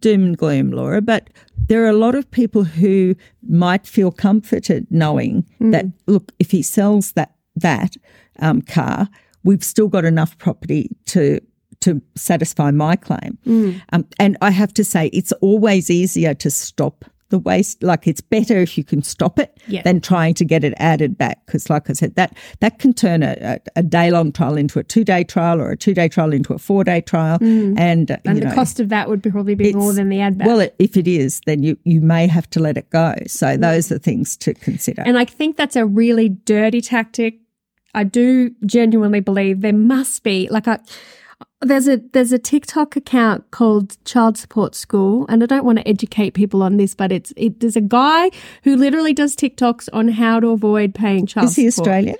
[0.00, 1.30] doom and gloom, Laura, but
[1.68, 3.14] there are a lot of people who
[3.48, 5.72] might feel comforted knowing Mm.
[5.72, 7.96] that look, if he sells that that
[8.38, 9.08] um, car,
[9.44, 11.40] we've still got enough property to
[11.80, 13.38] to satisfy my claim.
[13.46, 13.80] Mm.
[13.92, 17.82] Um, and I have to say, it's always easier to stop the waste.
[17.82, 21.44] Like it's better if you can stop it than trying to get it added back.
[21.46, 24.84] Because, like I said, that that can turn a, a, day long trial into a
[24.84, 28.18] two day trial, or a two day trial into a four day trial, and uh,
[28.24, 30.46] And the know, cost of that would be probably be more than the ad back.
[30.46, 33.14] Well, it, if it is, then you you may have to let it go.
[33.26, 35.02] So those are things to consider.
[35.06, 37.38] And I think that's a really dirty tactic.
[37.94, 40.80] I do genuinely believe there must be like a
[41.62, 45.86] there's a there's a TikTok account called Child Support School, and I don't want to
[45.88, 48.30] educate people on this, but it's it, there's a guy
[48.64, 51.88] who literally does TikToks on how to avoid paying child is he support.
[51.88, 52.16] Australian?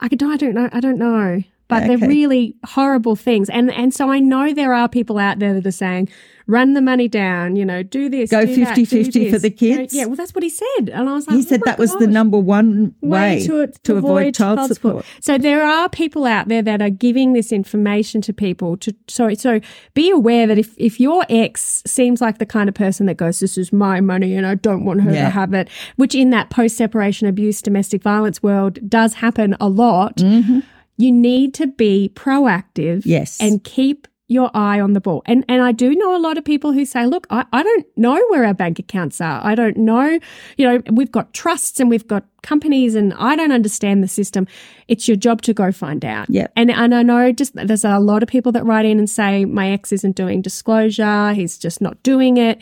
[0.00, 0.68] I could, I don't know.
[0.72, 1.42] I don't know.
[1.68, 1.96] But Okay.
[1.96, 3.50] they're really horrible things.
[3.50, 6.08] And and so I know there are people out there that are saying,
[6.46, 8.30] run the money down, you know, do this.
[8.30, 9.94] Go do that, 50-50 for this." the You know, kids?
[9.94, 10.88] Yeah, well that's what he said.
[10.88, 13.96] And I was like, He "Oh said that was the number one way, to, to,
[13.96, 15.04] avoid, child, support.
[15.20, 19.34] So there are people out there that are giving this information to people to so
[19.34, 19.60] so
[19.92, 23.40] be aware that if if your ex seems like the kind of person that goes,
[23.40, 25.24] This is my money and I don't want her Yeah.
[25.24, 29.68] to have it, which in that post separation abuse, domestic violence world does happen a
[29.68, 30.60] lot, mm-hmm.
[30.98, 33.40] You need to be proactive Yes.
[33.40, 35.22] and keep your eye on the ball.
[35.24, 37.86] And and I do know a lot of people who say, look, I, I don't
[37.96, 39.40] know where our bank accounts are.
[39.42, 40.18] I don't know,
[40.58, 44.46] you know, we've got trusts and we've got companies and I don't understand the system.
[44.86, 46.28] It's your job to go find out.
[46.28, 46.52] Yep.
[46.56, 49.46] And and I know just there's a lot of people that write in and say,
[49.46, 52.60] My ex isn't doing disclosure, he's just not doing it.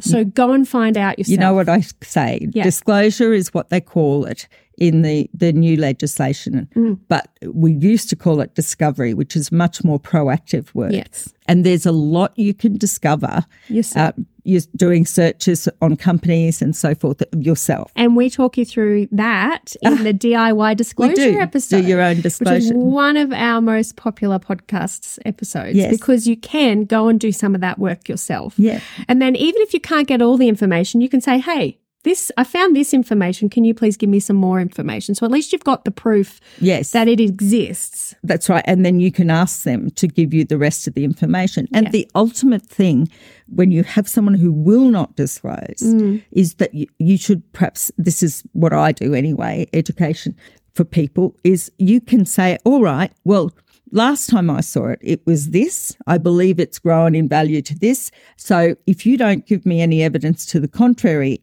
[0.00, 0.34] So mm.
[0.34, 1.30] go and find out yourself.
[1.30, 2.48] You know what I say?
[2.52, 2.64] Yeah.
[2.64, 6.68] Disclosure is what they call it in the, the new legislation.
[6.74, 6.98] Mm.
[7.08, 10.92] But we used to call it discovery, which is much more proactive work.
[10.92, 11.32] Yes.
[11.46, 13.94] And there's a lot you can discover Yes.
[13.96, 14.12] uh,
[14.44, 17.92] you're doing searches on companies and so forth yourself.
[17.96, 21.46] And we talk you through that in the DIY disclosure do.
[21.70, 22.74] Do your own Which is disclosure.
[22.76, 25.90] one of our most popular podcasts episodes Yes.
[25.96, 28.54] because you can go and do some of that work yourself.
[28.56, 28.80] Yeah.
[29.08, 32.32] And then even if you can't get all the information, you can say, hey, this
[32.36, 33.48] I found this information.
[33.48, 35.14] Can you please give me some more information?
[35.14, 36.90] So at least you've got the proof Yes.
[36.92, 38.14] that it exists.
[38.22, 38.64] That's right.
[38.66, 41.68] And then you can ask them to give you the rest of the information.
[41.72, 41.92] And Yeah.
[41.92, 43.08] the ultimate thing
[43.48, 46.22] when you have someone who will not disclose Mm.
[46.32, 50.34] is that you, you should perhaps, this is what I do anyway, education
[50.74, 53.52] for people, is you can say, all right, well,
[53.90, 55.94] last time I saw it, it was this.
[56.06, 58.10] I believe it's grown in value to this.
[58.38, 61.40] So if you don't give me any evidence to the contrary,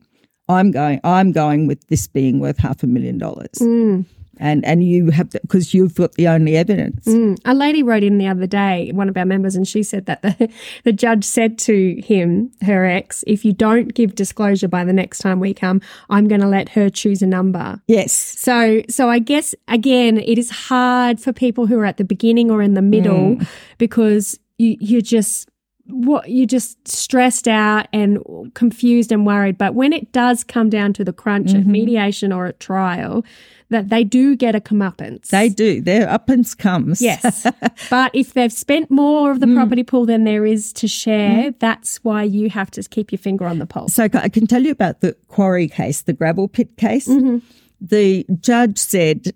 [0.49, 0.99] I'm going.
[1.03, 4.05] I'm going with this being worth half a million dollars, Mm.
[4.39, 7.05] and and you have because you've got the only evidence.
[7.45, 10.21] A lady wrote in the other day, one of our members, and she said that
[10.23, 10.49] the,
[10.85, 15.19] the judge said to him, her ex, if you don't give disclosure by the next
[15.19, 17.79] time we come, I'm going to let her choose a number.
[17.88, 22.03] Yes, So, so I guess again, it is hard for people who are at the
[22.05, 23.38] beginning or in the middle
[23.77, 25.47] because you you're just
[25.89, 28.21] what you're just stressed out and
[28.54, 29.58] confused and worried.
[29.58, 31.71] But when it does come down to the crunch of mm-hmm.
[31.71, 33.25] mediation or a trial,
[33.69, 35.28] that they do get a comeuppance.
[35.28, 35.82] they do.
[35.82, 37.02] Their up and comes.
[37.02, 37.45] Yes.
[37.89, 39.56] but if they've spent more of the mm.
[39.56, 41.60] property pool than there is to share, mm.
[41.60, 43.93] that's why you have to keep your finger on the pulse.
[43.93, 47.08] So I can tell you about the quarry case, the gravel pit case.
[47.08, 47.38] Mm-hmm.
[47.82, 49.34] The judge said,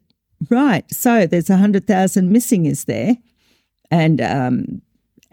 [0.50, 3.18] right, so there's a hundred thousand missing, is there?
[3.92, 4.82] And um,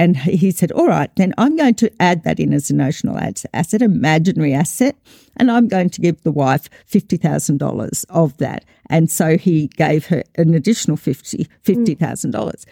[0.01, 3.19] and he said, all right, then I'm going to add that in as a notional
[3.53, 4.97] asset, imaginary asset,
[5.37, 8.65] and I'm going to give the wife fifty thousand dollars of that.
[8.89, 12.65] And so he gave her an additional fifty fifty thousand dollars.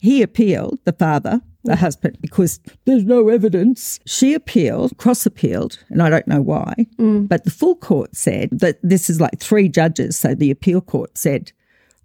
[0.00, 1.78] He appealed, the father, the mm.
[1.78, 4.00] husband, because there's no evidence.
[4.06, 6.72] She appealed, cross appealed, and I don't know why.
[6.98, 7.28] Mm.
[7.28, 10.16] But the full court said that this is like three judges.
[10.16, 11.52] So the appeal court said,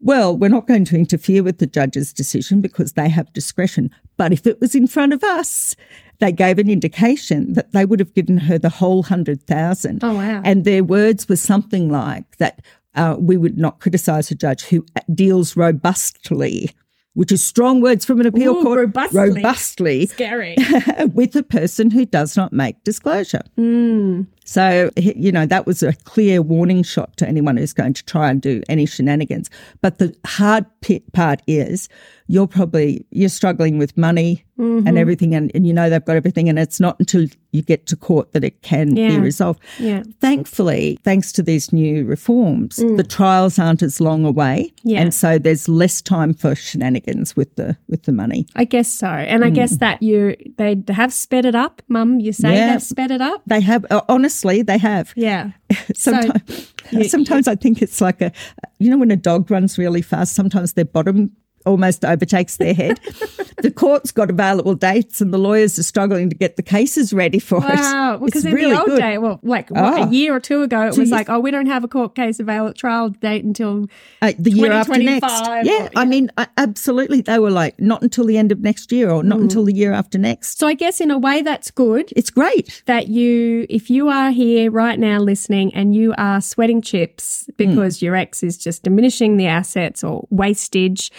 [0.01, 3.91] well, we're not going to interfere with the judge's decision because they have discretion.
[4.17, 5.75] But if it was in front of us,
[6.19, 10.03] they gave an indication that they would have given her the whole hundred thousand.
[10.03, 10.41] Oh, wow.
[10.43, 12.62] And their words were something like that
[12.95, 16.71] uh, we would not criticise a judge who deals robustly,
[17.15, 18.80] which is strong words from an appeal Ooh, court.
[18.80, 19.19] robustly.
[19.19, 20.56] Robustly Scary.
[21.13, 23.41] with a person who does not make disclosure.
[23.56, 24.23] Hmm.
[24.45, 28.30] So, you know, that was a clear warning shot to anyone who's going to try
[28.30, 29.49] and do any shenanigans.
[29.82, 31.89] But the hard pit part is
[32.27, 34.88] you're probably, you're struggling with money Mm-hmm.
[34.88, 37.88] and everything and, and you know they've got everything and it's not until you get
[37.88, 39.09] to court that it can Yeah.
[39.09, 39.59] be resolved.
[39.79, 40.03] Yeah.
[40.21, 44.71] Thankfully, thanks to these new reforms, the trials aren't as long away.
[44.77, 44.81] Mm.
[44.85, 45.01] Yeah.
[45.01, 48.47] And so there's less time for shenanigans with the with the money.
[48.55, 49.07] I guess so.
[49.07, 52.21] And I guess that you they have sped it up, Mum.
[52.21, 52.55] You say Mm.
[52.55, 52.71] Yeah.
[52.71, 53.41] they've sped it up.
[53.45, 55.11] They have uh, honestly, they have.
[55.17, 55.51] Yeah.
[55.95, 56.71] Sometimes,
[57.09, 58.31] sometimes I think it's like a,
[58.79, 61.31] you know, when a dog runs really fast, sometimes their bottom
[61.65, 62.99] almost overtakes their head.
[63.62, 67.39] the court's got available dates, and the lawyers are struggling to get the cases ready
[67.39, 67.75] for it.
[67.75, 68.99] Wow, because in really the old good.
[68.99, 70.04] day, well, like what, Oh.
[70.04, 72.39] a year or two ago, it was like, oh, we don't have a court case
[72.39, 73.88] available trial date until
[74.21, 75.25] Uh, the year after next.
[75.63, 77.21] Yeah, or- I mean, absolutely.
[77.21, 79.25] They were like, not until the end of next year or Mm.
[79.28, 80.60] not until the year after next.
[80.60, 82.84] So I guess in a way that's good It's great.
[82.86, 88.01] that you, if you are here right now listening and you are sweating chips because
[88.01, 91.12] your ex is just diminishing the assets or wastage,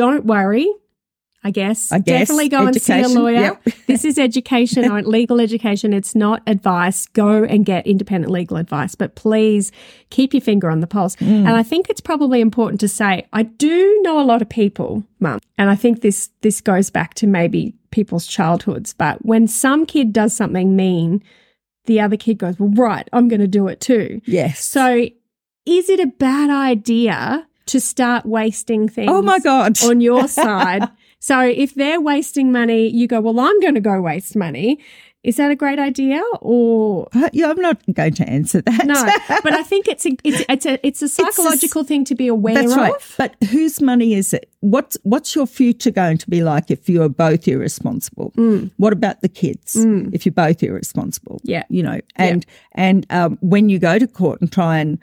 [0.00, 0.66] don't worry.
[1.44, 1.92] I guess.
[1.92, 2.20] I guess.
[2.20, 3.32] Definitely go and see a lawyer.
[3.32, 3.64] Yep.
[3.86, 5.92] this is education, or legal education.
[5.92, 7.06] It's not advice.
[7.06, 9.72] Go and get independent legal advice, but please
[10.08, 11.16] keep your finger on the pulse.
[11.16, 11.40] Mm.
[11.40, 15.04] And I think it's probably important to say, I do know a lot of people,
[15.18, 19.84] mum, and I think this, this goes back to maybe people's childhoods, but when some
[19.84, 21.22] kid does something mean,
[21.84, 24.22] the other kid goes, well, right, I'm going to do it too.
[24.24, 24.64] Yes.
[24.64, 25.08] So
[25.66, 29.10] is it a bad idea to start wasting things?
[29.10, 29.82] oh my God.
[29.84, 30.88] on your side.
[31.18, 34.78] so if they're wasting money, you go, well, I'm going to go waste money.
[35.22, 38.86] Is that a great idea or Uh, yeah, I'm not going to answer that.
[38.86, 38.94] no?
[39.44, 42.54] But I think it's a, it's, it's a, it's a psychological thing to be aware
[42.54, 42.78] That's of.
[42.78, 42.94] right.
[43.18, 44.48] But whose money is it?
[44.60, 48.32] What's what's your future going to be like if you are both irresponsible?
[48.78, 49.76] What about the kids
[50.14, 51.36] if you're both irresponsible?
[51.44, 51.50] Mm.
[51.54, 51.64] Yeah.
[51.68, 54.98] you know, and and um, when you go to court and try and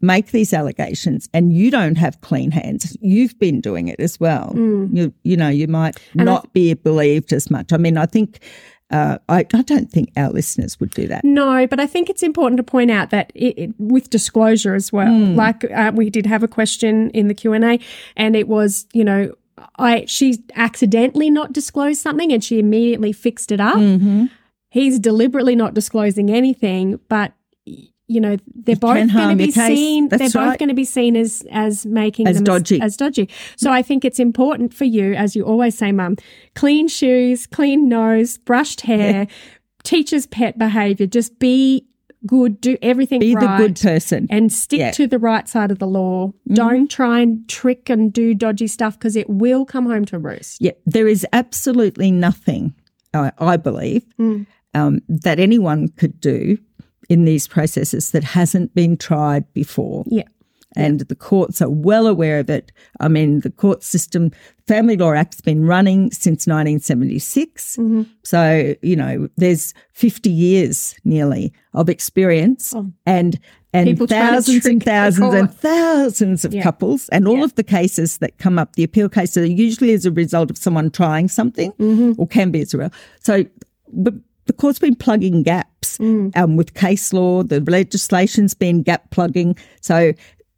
[0.00, 4.52] make these allegations and you don't have clean hands, you've been doing it as well.
[4.56, 7.72] You you know, you might not be believed as much.
[7.72, 8.40] I mean, I think.
[8.88, 11.24] Uh, I, I don't think our listeners would do that.
[11.24, 14.92] No, but I think it's important to point out that it, it, with disclosure as
[14.92, 15.12] well.
[15.12, 17.80] Like uh, we did have a question in the Q and A,
[18.16, 19.34] and it was, you know,
[19.76, 23.76] I she accidentally not disclosed something, and she immediately fixed it up.
[24.70, 27.32] He's deliberately not disclosing anything, but
[28.08, 30.08] you know they're both going to be seen.
[30.08, 32.80] That's they're both going to be seen as as making As them dodgy.
[32.80, 33.28] as dodgy.
[33.56, 36.16] So I think it's important for you, as you always say, Mum,
[36.54, 39.26] clean shoes, clean nose, brushed hair,
[39.82, 41.06] teacher's pet behavior.
[41.06, 41.86] Just be
[42.26, 43.58] good, do everything Be right.
[43.58, 44.26] the good person.
[44.30, 44.90] and stick Yeah.
[44.92, 46.28] to the right side of the law.
[46.28, 46.54] Mm-hmm.
[46.54, 50.60] Don't try and trick and do dodgy stuff because it will come home to roost.
[50.60, 52.74] Yeah, there is absolutely nothing,
[53.14, 54.04] I I believe,
[54.74, 56.58] um, that anyone could do
[57.08, 60.04] in these processes that hasn't been tried before.
[60.06, 60.24] Yeah.
[60.78, 62.70] And the courts are well aware of it.
[63.00, 64.30] I mean, the court system,
[64.66, 67.78] Family Law Act's been running since 1976.
[68.24, 72.74] So, you know, there's 50 years nearly of experience
[73.06, 73.40] and
[73.76, 78.38] and People thousands and thousands and thousands of couples and all of the cases that
[78.38, 81.72] come up, the appeal cases are usually as a result of someone trying something
[82.18, 82.94] or can be as a result.
[83.20, 83.44] So,
[83.92, 84.14] but
[84.46, 87.42] the court's been plugging gaps um, with case law.
[87.42, 89.56] The legislation's been gap plugging.
[89.80, 90.12] So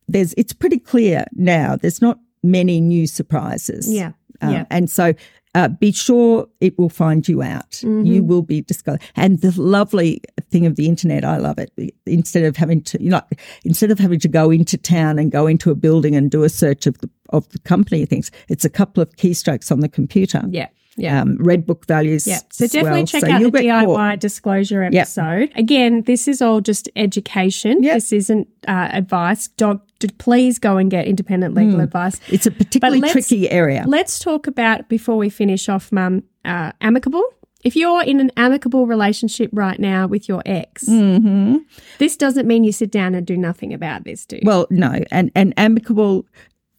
[0.09, 1.77] there's it's pretty clear now.
[1.77, 3.93] There's not many new surprises.
[3.93, 4.65] Yeah, Uh, yeah.
[4.71, 5.13] And so
[5.55, 7.71] uh, be sure it will find you out.
[7.71, 8.05] Mm-hmm.
[8.05, 9.01] You will be discovered.
[9.17, 10.21] And the lovely
[10.51, 11.73] thing of the internet, I love it.
[12.07, 13.23] Instead of having to, you know,
[13.65, 16.49] instead of having to go into town and go into a building and do a
[16.49, 20.43] search of the of the company things, it's a couple of keystrokes on the computer.
[20.51, 20.69] Yeah.
[20.99, 21.23] Yeah.
[21.23, 22.27] Um, red book values.
[22.27, 22.41] Yeah.
[22.51, 23.07] So definitely well.
[23.07, 24.21] check So out the DIY caught.
[24.21, 25.51] disclosure episode.
[25.57, 27.83] Again, this is all just education.
[27.83, 27.95] Yep.
[27.95, 29.49] This isn't uh, advice.
[29.49, 31.81] Dog, d- please go and get independent legal Hmm.
[31.81, 32.21] advice.
[32.29, 33.85] It's a particularly tricky area.
[33.87, 36.25] Let's talk about before we finish off, Mum.
[36.45, 37.23] Uh, amicable.
[37.65, 41.57] If you're in an amicable relationship right now with your ex, Mm-hmm.
[41.99, 44.43] this doesn't mean you sit down and do nothing about this, do you?
[44.45, 46.25] Well, no, and and amicable.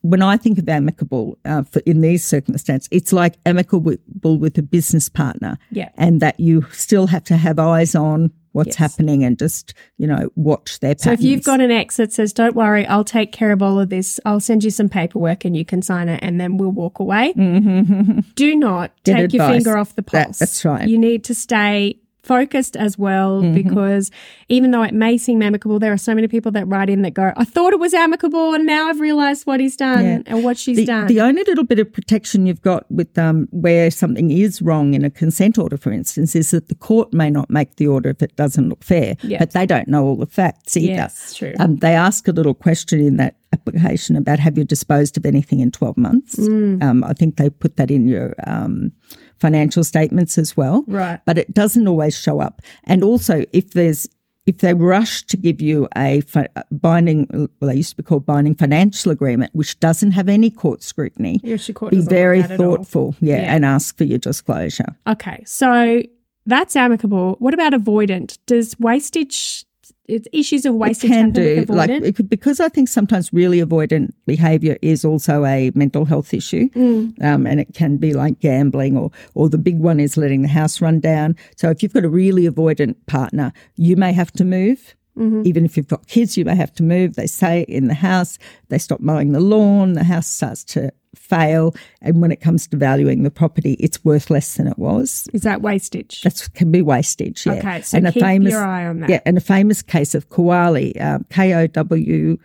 [0.02, 3.98] When I think of amicable uh, for, in these circumstances, it's like amicable
[4.38, 5.90] with a business partner, Yeah.
[5.98, 8.76] and that you still have to have eyes on what's Yes.
[8.78, 10.96] happening and just you know watch their.
[10.98, 13.78] So if you've got an ex that says, "Don't worry, I'll take care of all
[13.78, 14.20] of this.
[14.26, 17.34] I'll send you some paperwork and you can sign it, and then we'll walk away."
[18.36, 20.40] Do not Get take your finger off the That- pulse.
[20.40, 20.88] that's right.
[20.88, 22.00] You need to stay
[22.34, 23.54] focused as well Mm-hmm.
[23.62, 24.06] because
[24.50, 27.14] even though it may seem amicable, there are so many people that write in that
[27.22, 30.22] go, "I thought it was amicable, and now I've realised what he's done Yeah.
[30.30, 33.48] and what she's the, done." the only little bit of protection you've got with um,
[33.52, 37.30] where something is wrong in a consent order, for instance, is that the court may
[37.38, 39.40] not make the order if it doesn't look fair, Yeah.
[39.40, 40.94] but they don't know all the facts either.
[41.02, 41.54] Yes, true.
[41.60, 45.60] Um, they ask a little question in that application about have you disposed of anything
[45.60, 46.36] in 12 months.
[46.38, 46.84] Mm.
[46.84, 48.92] Um, I think they put that in your um,
[49.40, 50.84] financial statements as well.
[50.88, 51.20] Right.
[51.26, 52.62] But it doesn't always show up.
[52.86, 54.08] And also, if there's
[54.46, 58.26] if they rush to give you a fi- binding, well, they used to be called
[58.26, 62.60] binding financial agreement, which doesn't have any court scrutiny, Your court be very at it
[62.60, 62.78] all.
[62.78, 63.54] thoughtful, yeah, Yeah.
[63.56, 64.96] and ask for your disclosure.
[65.06, 66.02] Okay, so
[66.48, 67.36] that's amicable.
[67.38, 68.40] What about avoidant?
[68.48, 69.66] Does wastage
[70.10, 73.60] it's issues of It wastage can do like it could, because I think sometimes really
[73.60, 77.24] avoidant behaviour is also a mental health issue, Mm.
[77.24, 80.48] um, and it can be like gambling or or the big one is letting the
[80.60, 81.36] house run down.
[81.56, 84.96] So if you've got a really avoidant partner, you may have to move.
[85.20, 85.42] Mm-hmm.
[85.46, 87.16] Even if you've got kids, you may have to move.
[87.16, 88.38] They say in the house.
[88.70, 89.94] They stop mowing the lawn.
[89.94, 94.30] The house starts to fail, and when it comes to valuing the property, it's worth
[94.30, 95.28] less than it was.
[95.34, 96.22] Is that wastage?
[96.22, 97.46] That can be wastage.
[97.46, 97.54] Yeah.
[97.54, 99.10] Okay, so and a keep famous, your eye on that.
[99.10, 102.38] Yeah, and a famous case of Kowali, um, K O W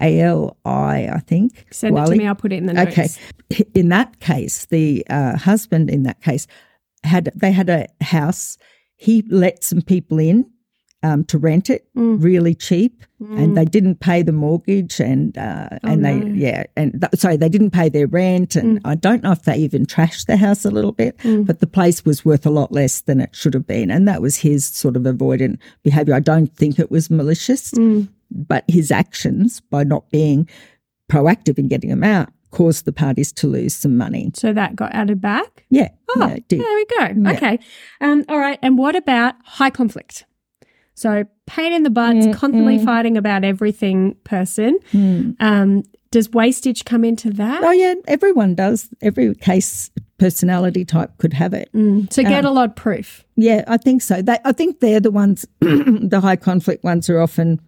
[0.00, 1.66] A L I, I think.
[1.70, 2.26] Send it to me.
[2.26, 3.18] I'll put it in the notes.
[3.50, 3.64] Okay.
[3.74, 6.46] In that case, the uh, husband in that case
[7.04, 8.58] had they had a house.
[8.96, 10.50] He let some people in
[11.02, 12.22] um, to rent it Mm.
[12.22, 16.26] really cheap, and they didn't pay the mortgage, and uh, and they Oh, no.
[16.26, 16.38] Mm.
[16.38, 19.56] yeah, and th- sorry, they didn't pay their rent, and I don't know if they
[19.58, 23.00] even trashed the house a little bit, but the place was worth a lot less
[23.02, 26.14] than it should have been, and that was his sort of avoidant behaviour.
[26.14, 28.08] I don't think it was malicious, Mm.
[28.30, 30.48] but his actions by not being
[31.10, 34.30] proactive in getting them out caused the parties to lose some money.
[34.34, 35.64] So that got added back.
[35.70, 36.60] Yeah, Oh, yeah, it did.
[36.60, 37.20] there we go.
[37.22, 37.32] Yeah.
[37.36, 37.58] Okay.
[38.00, 38.58] Um, all right.
[38.62, 40.24] And what about high conflict?
[40.98, 44.78] So pain in the butts, Mm, constantly fighting about everything person.
[45.38, 47.62] Um, does wastage come into that?
[47.62, 48.88] Oh yeah, everyone does.
[49.00, 51.70] Every case personality type could have it.
[52.10, 53.24] So get a lot proof.
[53.36, 54.20] Yeah, I think so.
[54.22, 57.60] They, I think they're the ones, the high conflict ones are often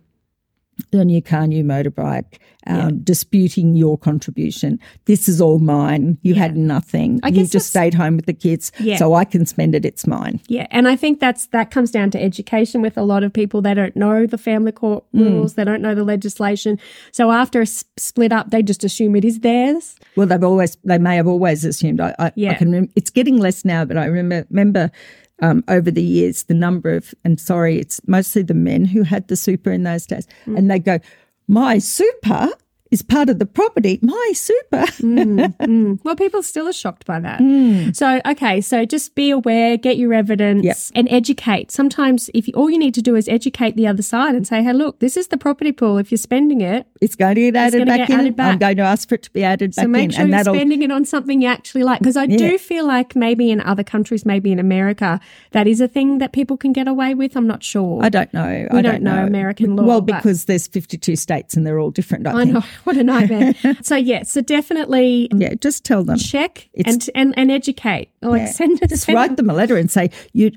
[0.91, 4.79] the new car, new motorbike, um, disputing your contribution.
[5.07, 6.19] This is all mine.
[6.23, 7.21] You had nothing.
[7.23, 8.97] I you just stayed home with the kids, Yeah.
[8.97, 9.85] so I can spend it.
[9.85, 10.41] It's mine.
[10.49, 13.63] Yeah, and I think that's that comes down to education with a lot of people.
[13.63, 15.21] They don't know the family court Hmm.
[15.23, 15.55] rules.
[15.55, 16.79] They don't know the legislation.
[17.13, 19.97] So after a s- split up, they just assume it is theirs.
[20.17, 22.01] Well, they've always, they may have always assumed.
[22.01, 22.51] I, I, Yeah.
[22.51, 22.73] I can.
[22.73, 24.91] Rem- it's getting less now, but I remember remember
[25.41, 29.29] um, over the years the number of, and sorry, it's mostly the men who had
[29.29, 30.59] the super in those days, Mm.
[30.59, 30.99] and they go,
[31.49, 32.49] "My super
[32.91, 33.99] is part of the property.
[34.03, 34.85] My super."
[36.05, 37.39] Well, people still are shocked by that.
[37.41, 37.91] Hmm.
[37.93, 40.77] So, okay, so just be aware, get your evidence, Yep.
[40.95, 41.71] and educate.
[41.71, 44.63] Sometimes, if you, all you need to do is educate the other side and say,
[44.63, 45.99] "Hey, look, this is the property pool.
[45.99, 48.21] If you're spending it, It's going to get added back get in.
[48.21, 48.53] added back.
[48.53, 50.31] I'm going to ask for it to be added so back make in, sure and
[50.33, 52.37] you're spending it on something you actually like." Because I Yeah.
[52.39, 55.21] do feel like maybe in other countries, maybe in America,
[55.53, 57.37] that is a thing that people can get away with.
[57.37, 58.03] I'm not sure.
[58.03, 58.67] I don't know.
[58.73, 62.27] We I don't know American law, Well, because there's 52 states and they're all different.
[62.27, 63.55] I, I know what a nightmare.
[63.83, 66.19] so yeah, so definitely Yeah, just tell them.
[66.19, 68.10] check It's- and, and and educate.
[68.23, 68.47] Like Yeah.
[68.53, 68.89] send it.
[68.91, 70.51] Just send write them a letter and say you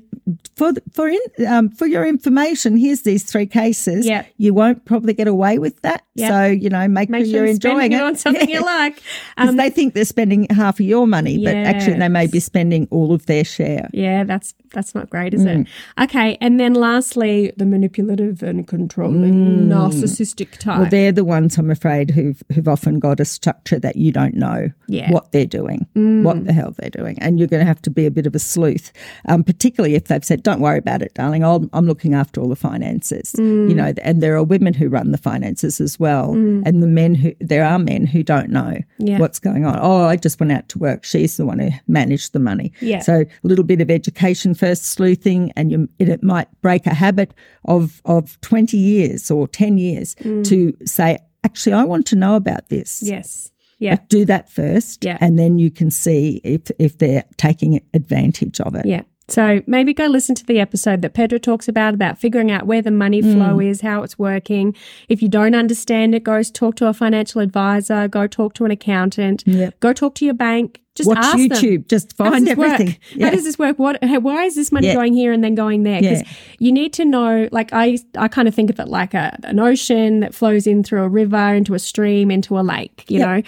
[0.56, 2.76] for for in, um, for your information.
[2.76, 4.06] Here's these three cases.
[4.06, 4.24] Yeah.
[4.36, 6.02] you won't probably get away with that.
[6.14, 6.28] Yeah.
[6.28, 8.58] So you know, make, Make sure sure you're enjoying it it on something Yeah.
[8.60, 9.00] you like.
[9.38, 12.86] Um, they think they're spending half of your money, but actually they may be spending
[12.90, 13.88] all of their share.
[13.92, 15.62] Yeah, that's that's not great, is Mm.
[15.62, 16.02] it?
[16.04, 20.76] Okay, and then lastly, the manipulative and controlling, narcissistic type.
[20.76, 20.80] Mm.
[20.80, 24.34] Well, they're the ones I'm afraid who've who've often got a structure that you don't
[24.34, 25.08] know Yeah.
[25.08, 25.12] Mm.
[25.12, 28.06] what they're doing, what the hell they're doing, and you're going to have to be
[28.06, 28.92] a bit of a sleuth,
[29.28, 31.44] um, particularly if they've said, "Don't worry about it, darling.
[31.44, 33.68] I'll, I'm looking after all the finances." Mm.
[33.68, 37.14] You know, and there are women who run the finances as well, and the men
[37.14, 39.18] who there are men who don't know Yeah.
[39.18, 39.78] what's going on.
[39.80, 41.04] Oh, I just went out to work.
[41.04, 42.72] She's the one who managed the money.
[42.80, 43.00] Yeah.
[43.00, 46.94] So a little bit of education first, sleuthing, and you, it, it might break a
[46.94, 47.32] habit
[47.64, 52.68] of of twenty years or ten years to say, actually, I want to know about
[52.68, 53.02] this.
[53.02, 55.18] yes, yeah, Do that first, Yeah.
[55.20, 58.86] and then you can see if if they're taking advantage of it.
[58.86, 59.02] yeah.
[59.28, 62.82] So maybe go listen to the episode that Pedro talks about about figuring out where
[62.82, 63.70] the money flow Mm.
[63.70, 64.74] is, how it's working.
[65.08, 68.06] If you don't understand it, go talk to a financial advisor.
[68.06, 69.42] Go talk to an accountant.
[69.46, 69.80] Yep.
[69.80, 70.80] Go talk to your bank.
[70.94, 71.48] Just Watch ask them.
[71.48, 71.88] YouTube.
[71.88, 72.96] Just find everything.
[73.14, 73.26] Yeah.
[73.26, 73.78] How does this work?
[73.80, 74.02] What?
[74.04, 74.94] how- Why is this money Yeah.
[74.94, 76.00] going here and then going there?
[76.00, 76.28] Because Yeah.
[76.60, 77.48] you need to know.
[77.50, 80.84] Like I, I kind of think of it like a, an ocean that flows in
[80.84, 83.04] through a river, into a stream, into a lake.
[83.08, 83.28] You Yep.
[83.28, 83.42] know,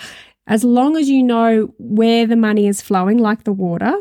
[0.48, 3.94] as long as you know where the money is flowing, like the water,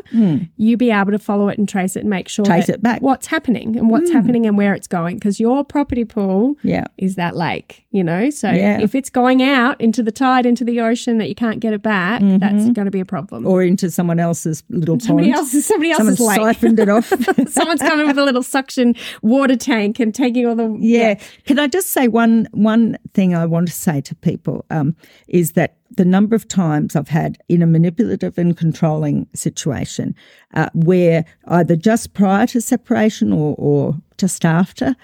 [0.56, 2.44] you be able to follow it and trace it and make sure.
[2.44, 3.02] Trace it back.
[3.02, 5.16] What's happening and what's happening and where it's going.
[5.16, 6.84] Because your property pool yeah.
[6.98, 7.84] is that lake.
[7.90, 8.80] You know, so Yeah.
[8.80, 11.82] if it's going out into the tide, into the ocean, that you can't get it
[11.82, 13.42] back, that's going to be a problem.
[13.42, 13.50] Mm-hmm.
[13.50, 15.38] Or into someone else's little Somebody pond.
[15.38, 16.36] else's, somebody else's lake.
[16.36, 17.06] siphoned it off.
[17.48, 21.14] Someone's coming with a little suction water tank and taking all the Yeah.
[21.44, 24.94] Can I just say one one thing I want to say to people um,
[25.28, 30.14] is that the number of times I've had in a manipulative and controlling situation
[30.54, 34.96] uh, where either just prior to separation or, or just after,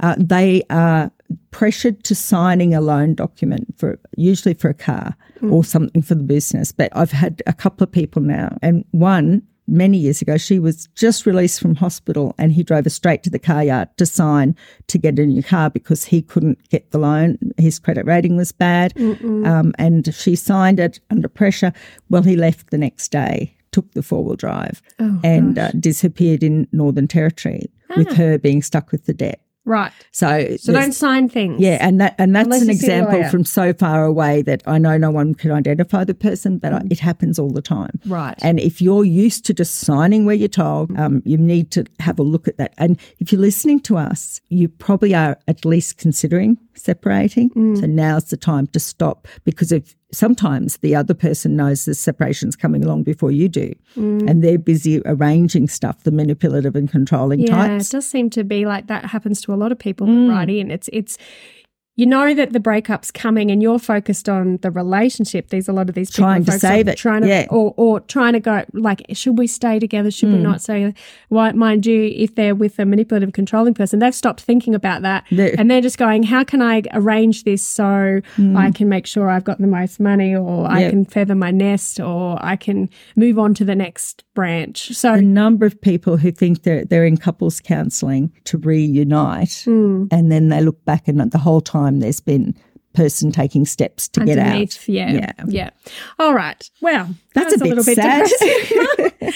[0.00, 1.10] uh, they are
[1.50, 5.16] pressured to signing a loan document for usually for a car
[5.50, 6.72] or something for the business.
[6.72, 10.36] But I've had a couple of people now, and one many years ago.
[10.36, 13.88] She was just released from hospital and he drove her straight to the car yard
[13.96, 14.56] to sign
[14.88, 17.38] to get a new car because he couldn't get the loan.
[17.56, 18.92] His credit rating was bad.
[19.00, 21.72] Um, and she signed it under pressure.
[22.08, 26.42] Well, he left the next day, took the four wheel drive Oh, and uh, disappeared
[26.42, 29.40] in Northern Territory with her being stuck with the debt.
[29.66, 29.92] Right.
[30.10, 31.60] So, So don't sign things.
[31.60, 34.42] yeah, and that and that's Unless an you see a example from so far away
[34.42, 37.62] that I know no one can identify the person, but I- it happens all the
[37.62, 38.00] time.
[38.06, 38.10] Mm.
[38.10, 38.38] Right.
[38.42, 42.18] And if you're used to just signing where you're told, um, you need to have
[42.18, 42.72] a look at that.
[42.78, 47.50] And if you're listening to us, you probably are at least considering separating.
[47.50, 47.78] Mm.
[47.80, 52.56] So now's the time to stop because if sometimes the other person knows the separation's
[52.56, 57.48] coming along before you do, and they're busy arranging stuff, the manipulative and controlling Mm.
[57.48, 57.88] Yeah, types.
[57.88, 60.26] it does seem to be like that happens to a lot of people Mm.
[60.28, 60.70] that write in.
[60.70, 61.16] It's it's
[61.96, 65.48] you know that the breakup's coming and you're focused on the relationship.
[65.50, 67.46] These a lot of these people Trying to focused on save it, trying to yeah.
[67.50, 70.10] or or trying to go like should we stay together?
[70.10, 70.42] Should we Mm.
[70.42, 70.94] not stay?
[71.28, 75.24] Why, mind you, if they're with a manipulative, controlling person, they've stopped thinking about that
[75.30, 79.28] They- and they're just going, how can I arrange this so I can make sure
[79.28, 80.90] I've got the most money, or I Mm.
[80.90, 84.92] Can feather my nest, or I can move on to the next branch.
[84.94, 90.04] So a number of people who think they're they're in couples counselling to reunite, Hmm.
[90.10, 92.54] and then they look back and the whole time there's been
[92.92, 94.46] person taking steps to get out.
[94.46, 94.88] underneath.
[94.88, 95.32] Yeah, Yeah.
[95.46, 95.70] yeah.
[96.18, 96.68] All right.
[96.80, 98.26] Well, That's that a was bit sad.
[98.26, 99.12] depressing.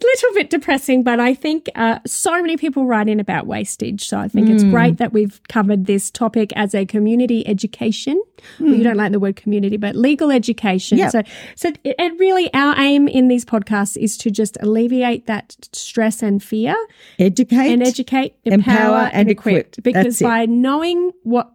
[0.00, 4.06] little bit depressing, but I think uh, so many people write in about wastage.
[4.06, 4.70] So I think it's Hmm.
[4.70, 8.22] great that we've covered this topic as a community education.
[8.60, 10.98] Well, you don't like the word community, but legal education.
[10.98, 11.02] Hmm.
[11.02, 11.10] Yep.
[11.12, 11.22] So,
[11.56, 16.22] so it, it really our aim in these podcasts is to just alleviate that stress
[16.22, 16.76] and fear
[17.18, 19.76] Educate and educate, empower, Empower and, and equip.
[19.78, 19.82] equip.
[19.82, 21.50] Because by knowing what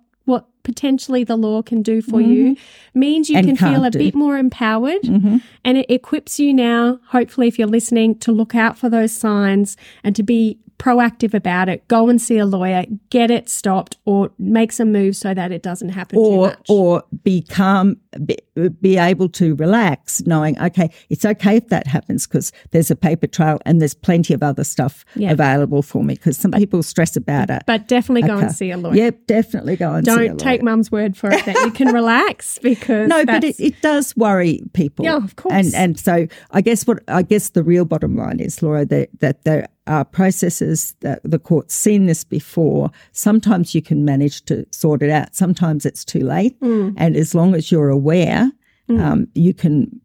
[0.63, 2.55] potentially the law can do for you
[2.93, 3.49] means you Mm-hmm.
[3.49, 3.99] And can feel a do.
[3.99, 4.05] Mm-hmm.
[4.05, 6.99] bit more empowered, and it equips you now.
[7.07, 11.69] Hopefully, if you're listening, to look out for those signs and to be proactive about
[11.69, 11.87] it.
[11.87, 15.61] Go and see a lawyer, get it stopped, or make some moves so that it
[15.63, 16.65] doesn't happen too or much.
[16.69, 18.37] or be calm, be,
[18.81, 23.27] be able to relax, knowing okay, it's okay if that happens because there's a paper
[23.27, 25.31] trail and there's plenty of other stuff Yeah.
[25.31, 26.15] available for me.
[26.15, 27.63] Because some people stress about it.
[27.65, 28.95] but definitely go and see a lawyer.
[28.95, 31.93] Yep, definitely go and see a Don't take mum's word for it that you can
[31.93, 35.05] relax because No, but it, it does worry people.
[35.05, 35.53] Yeah, of course.
[35.53, 39.09] And and so I guess what I guess the real bottom line is, Laura, that,
[39.19, 42.89] that there are processes that the court's seen this before.
[43.11, 45.35] Sometimes you can manage to sort it out.
[45.35, 46.59] Sometimes it's too late.
[46.61, 46.93] Mm.
[46.97, 48.51] And as long as you're aware,
[48.89, 49.99] um, you can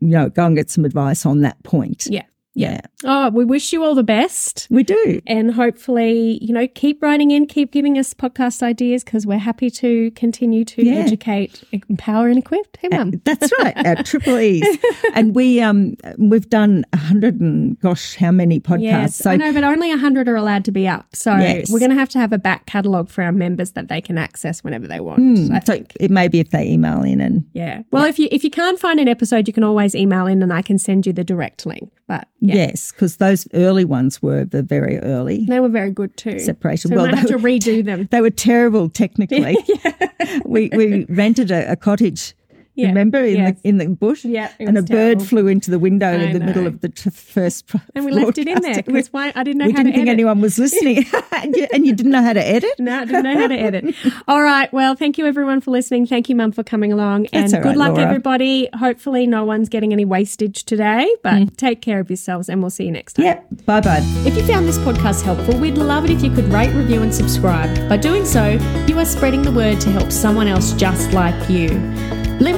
[0.00, 2.06] you know go and get some advice on that point.
[2.10, 2.24] yeah,
[2.54, 2.80] yeah.
[3.04, 4.66] Oh, we wish you all the best.
[4.70, 5.20] We do.
[5.26, 9.70] and hopefully, you know, keep writing in, keep giving us podcast ideas because we're happy
[9.70, 10.94] to continue to Yeah.
[10.96, 12.76] educate, empower, and equip.
[12.76, 13.12] Hey, mum.
[13.24, 14.78] That's right, at Triple E's,
[15.14, 18.82] and we um we've done a hundred and gosh, how many podcasts?
[18.82, 21.14] Yes, so I know, but only a 100 are allowed to be up.
[21.14, 21.70] So Yes.
[21.70, 24.18] we're going to have to have a back catalogue for our members that they can
[24.18, 25.50] access whenever they want.
[25.50, 25.92] I so think.
[25.98, 27.82] it may be if they email in and Yeah.
[27.90, 30.52] Well, if you if you can't find an episode, you can always email in and
[30.52, 31.90] I can send you the direct link.
[32.12, 35.46] But yeah, yes, because those early ones were the very early.
[35.46, 36.40] they were very good too.
[36.40, 36.90] Separation.
[36.90, 38.06] So Well, we might have they to redo them.
[38.10, 39.56] They were terrible technically.
[40.44, 42.34] we we rented a, a cottage.
[42.74, 43.60] Yeah, Remember in yes.
[43.60, 46.32] the in the bush, Yeah, and a was bird flew into the window I in
[46.32, 47.70] the middle of the t- first.
[47.94, 49.98] And we left it in there because why I didn't know we how didn't to
[49.98, 50.14] think edit.
[50.14, 52.72] anyone was listening, and, you, and you didn't know how to edit.
[52.78, 53.94] No, I didn't know how to edit.
[54.28, 54.72] All right.
[54.72, 56.06] Well, thank you everyone for listening.
[56.06, 57.26] Thank you, Mum, for coming along.
[57.34, 58.04] And good luck, Laura.
[58.04, 58.70] everybody.
[58.74, 61.56] Hopefully, no one's getting any wastage today, but mm.
[61.56, 63.26] take care of yourselves and we'll see you next time.
[63.26, 63.66] Yep.
[63.66, 64.00] Bye bye.
[64.24, 67.14] If you found this podcast helpful, we'd love it if you could rate, review, and
[67.14, 67.88] subscribe.
[67.88, 68.52] By doing so,
[68.86, 71.68] you are spreading the word to help someone else just like you.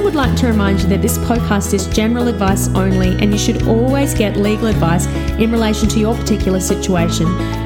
[0.05, 3.63] Would like to remind you that this podcast is general advice only, and you should
[3.63, 5.07] always get legal advice
[5.39, 7.25] in relation to your particular situation.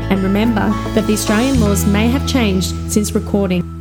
[0.09, 3.78] And remember that the Australian laws may have changed since recording.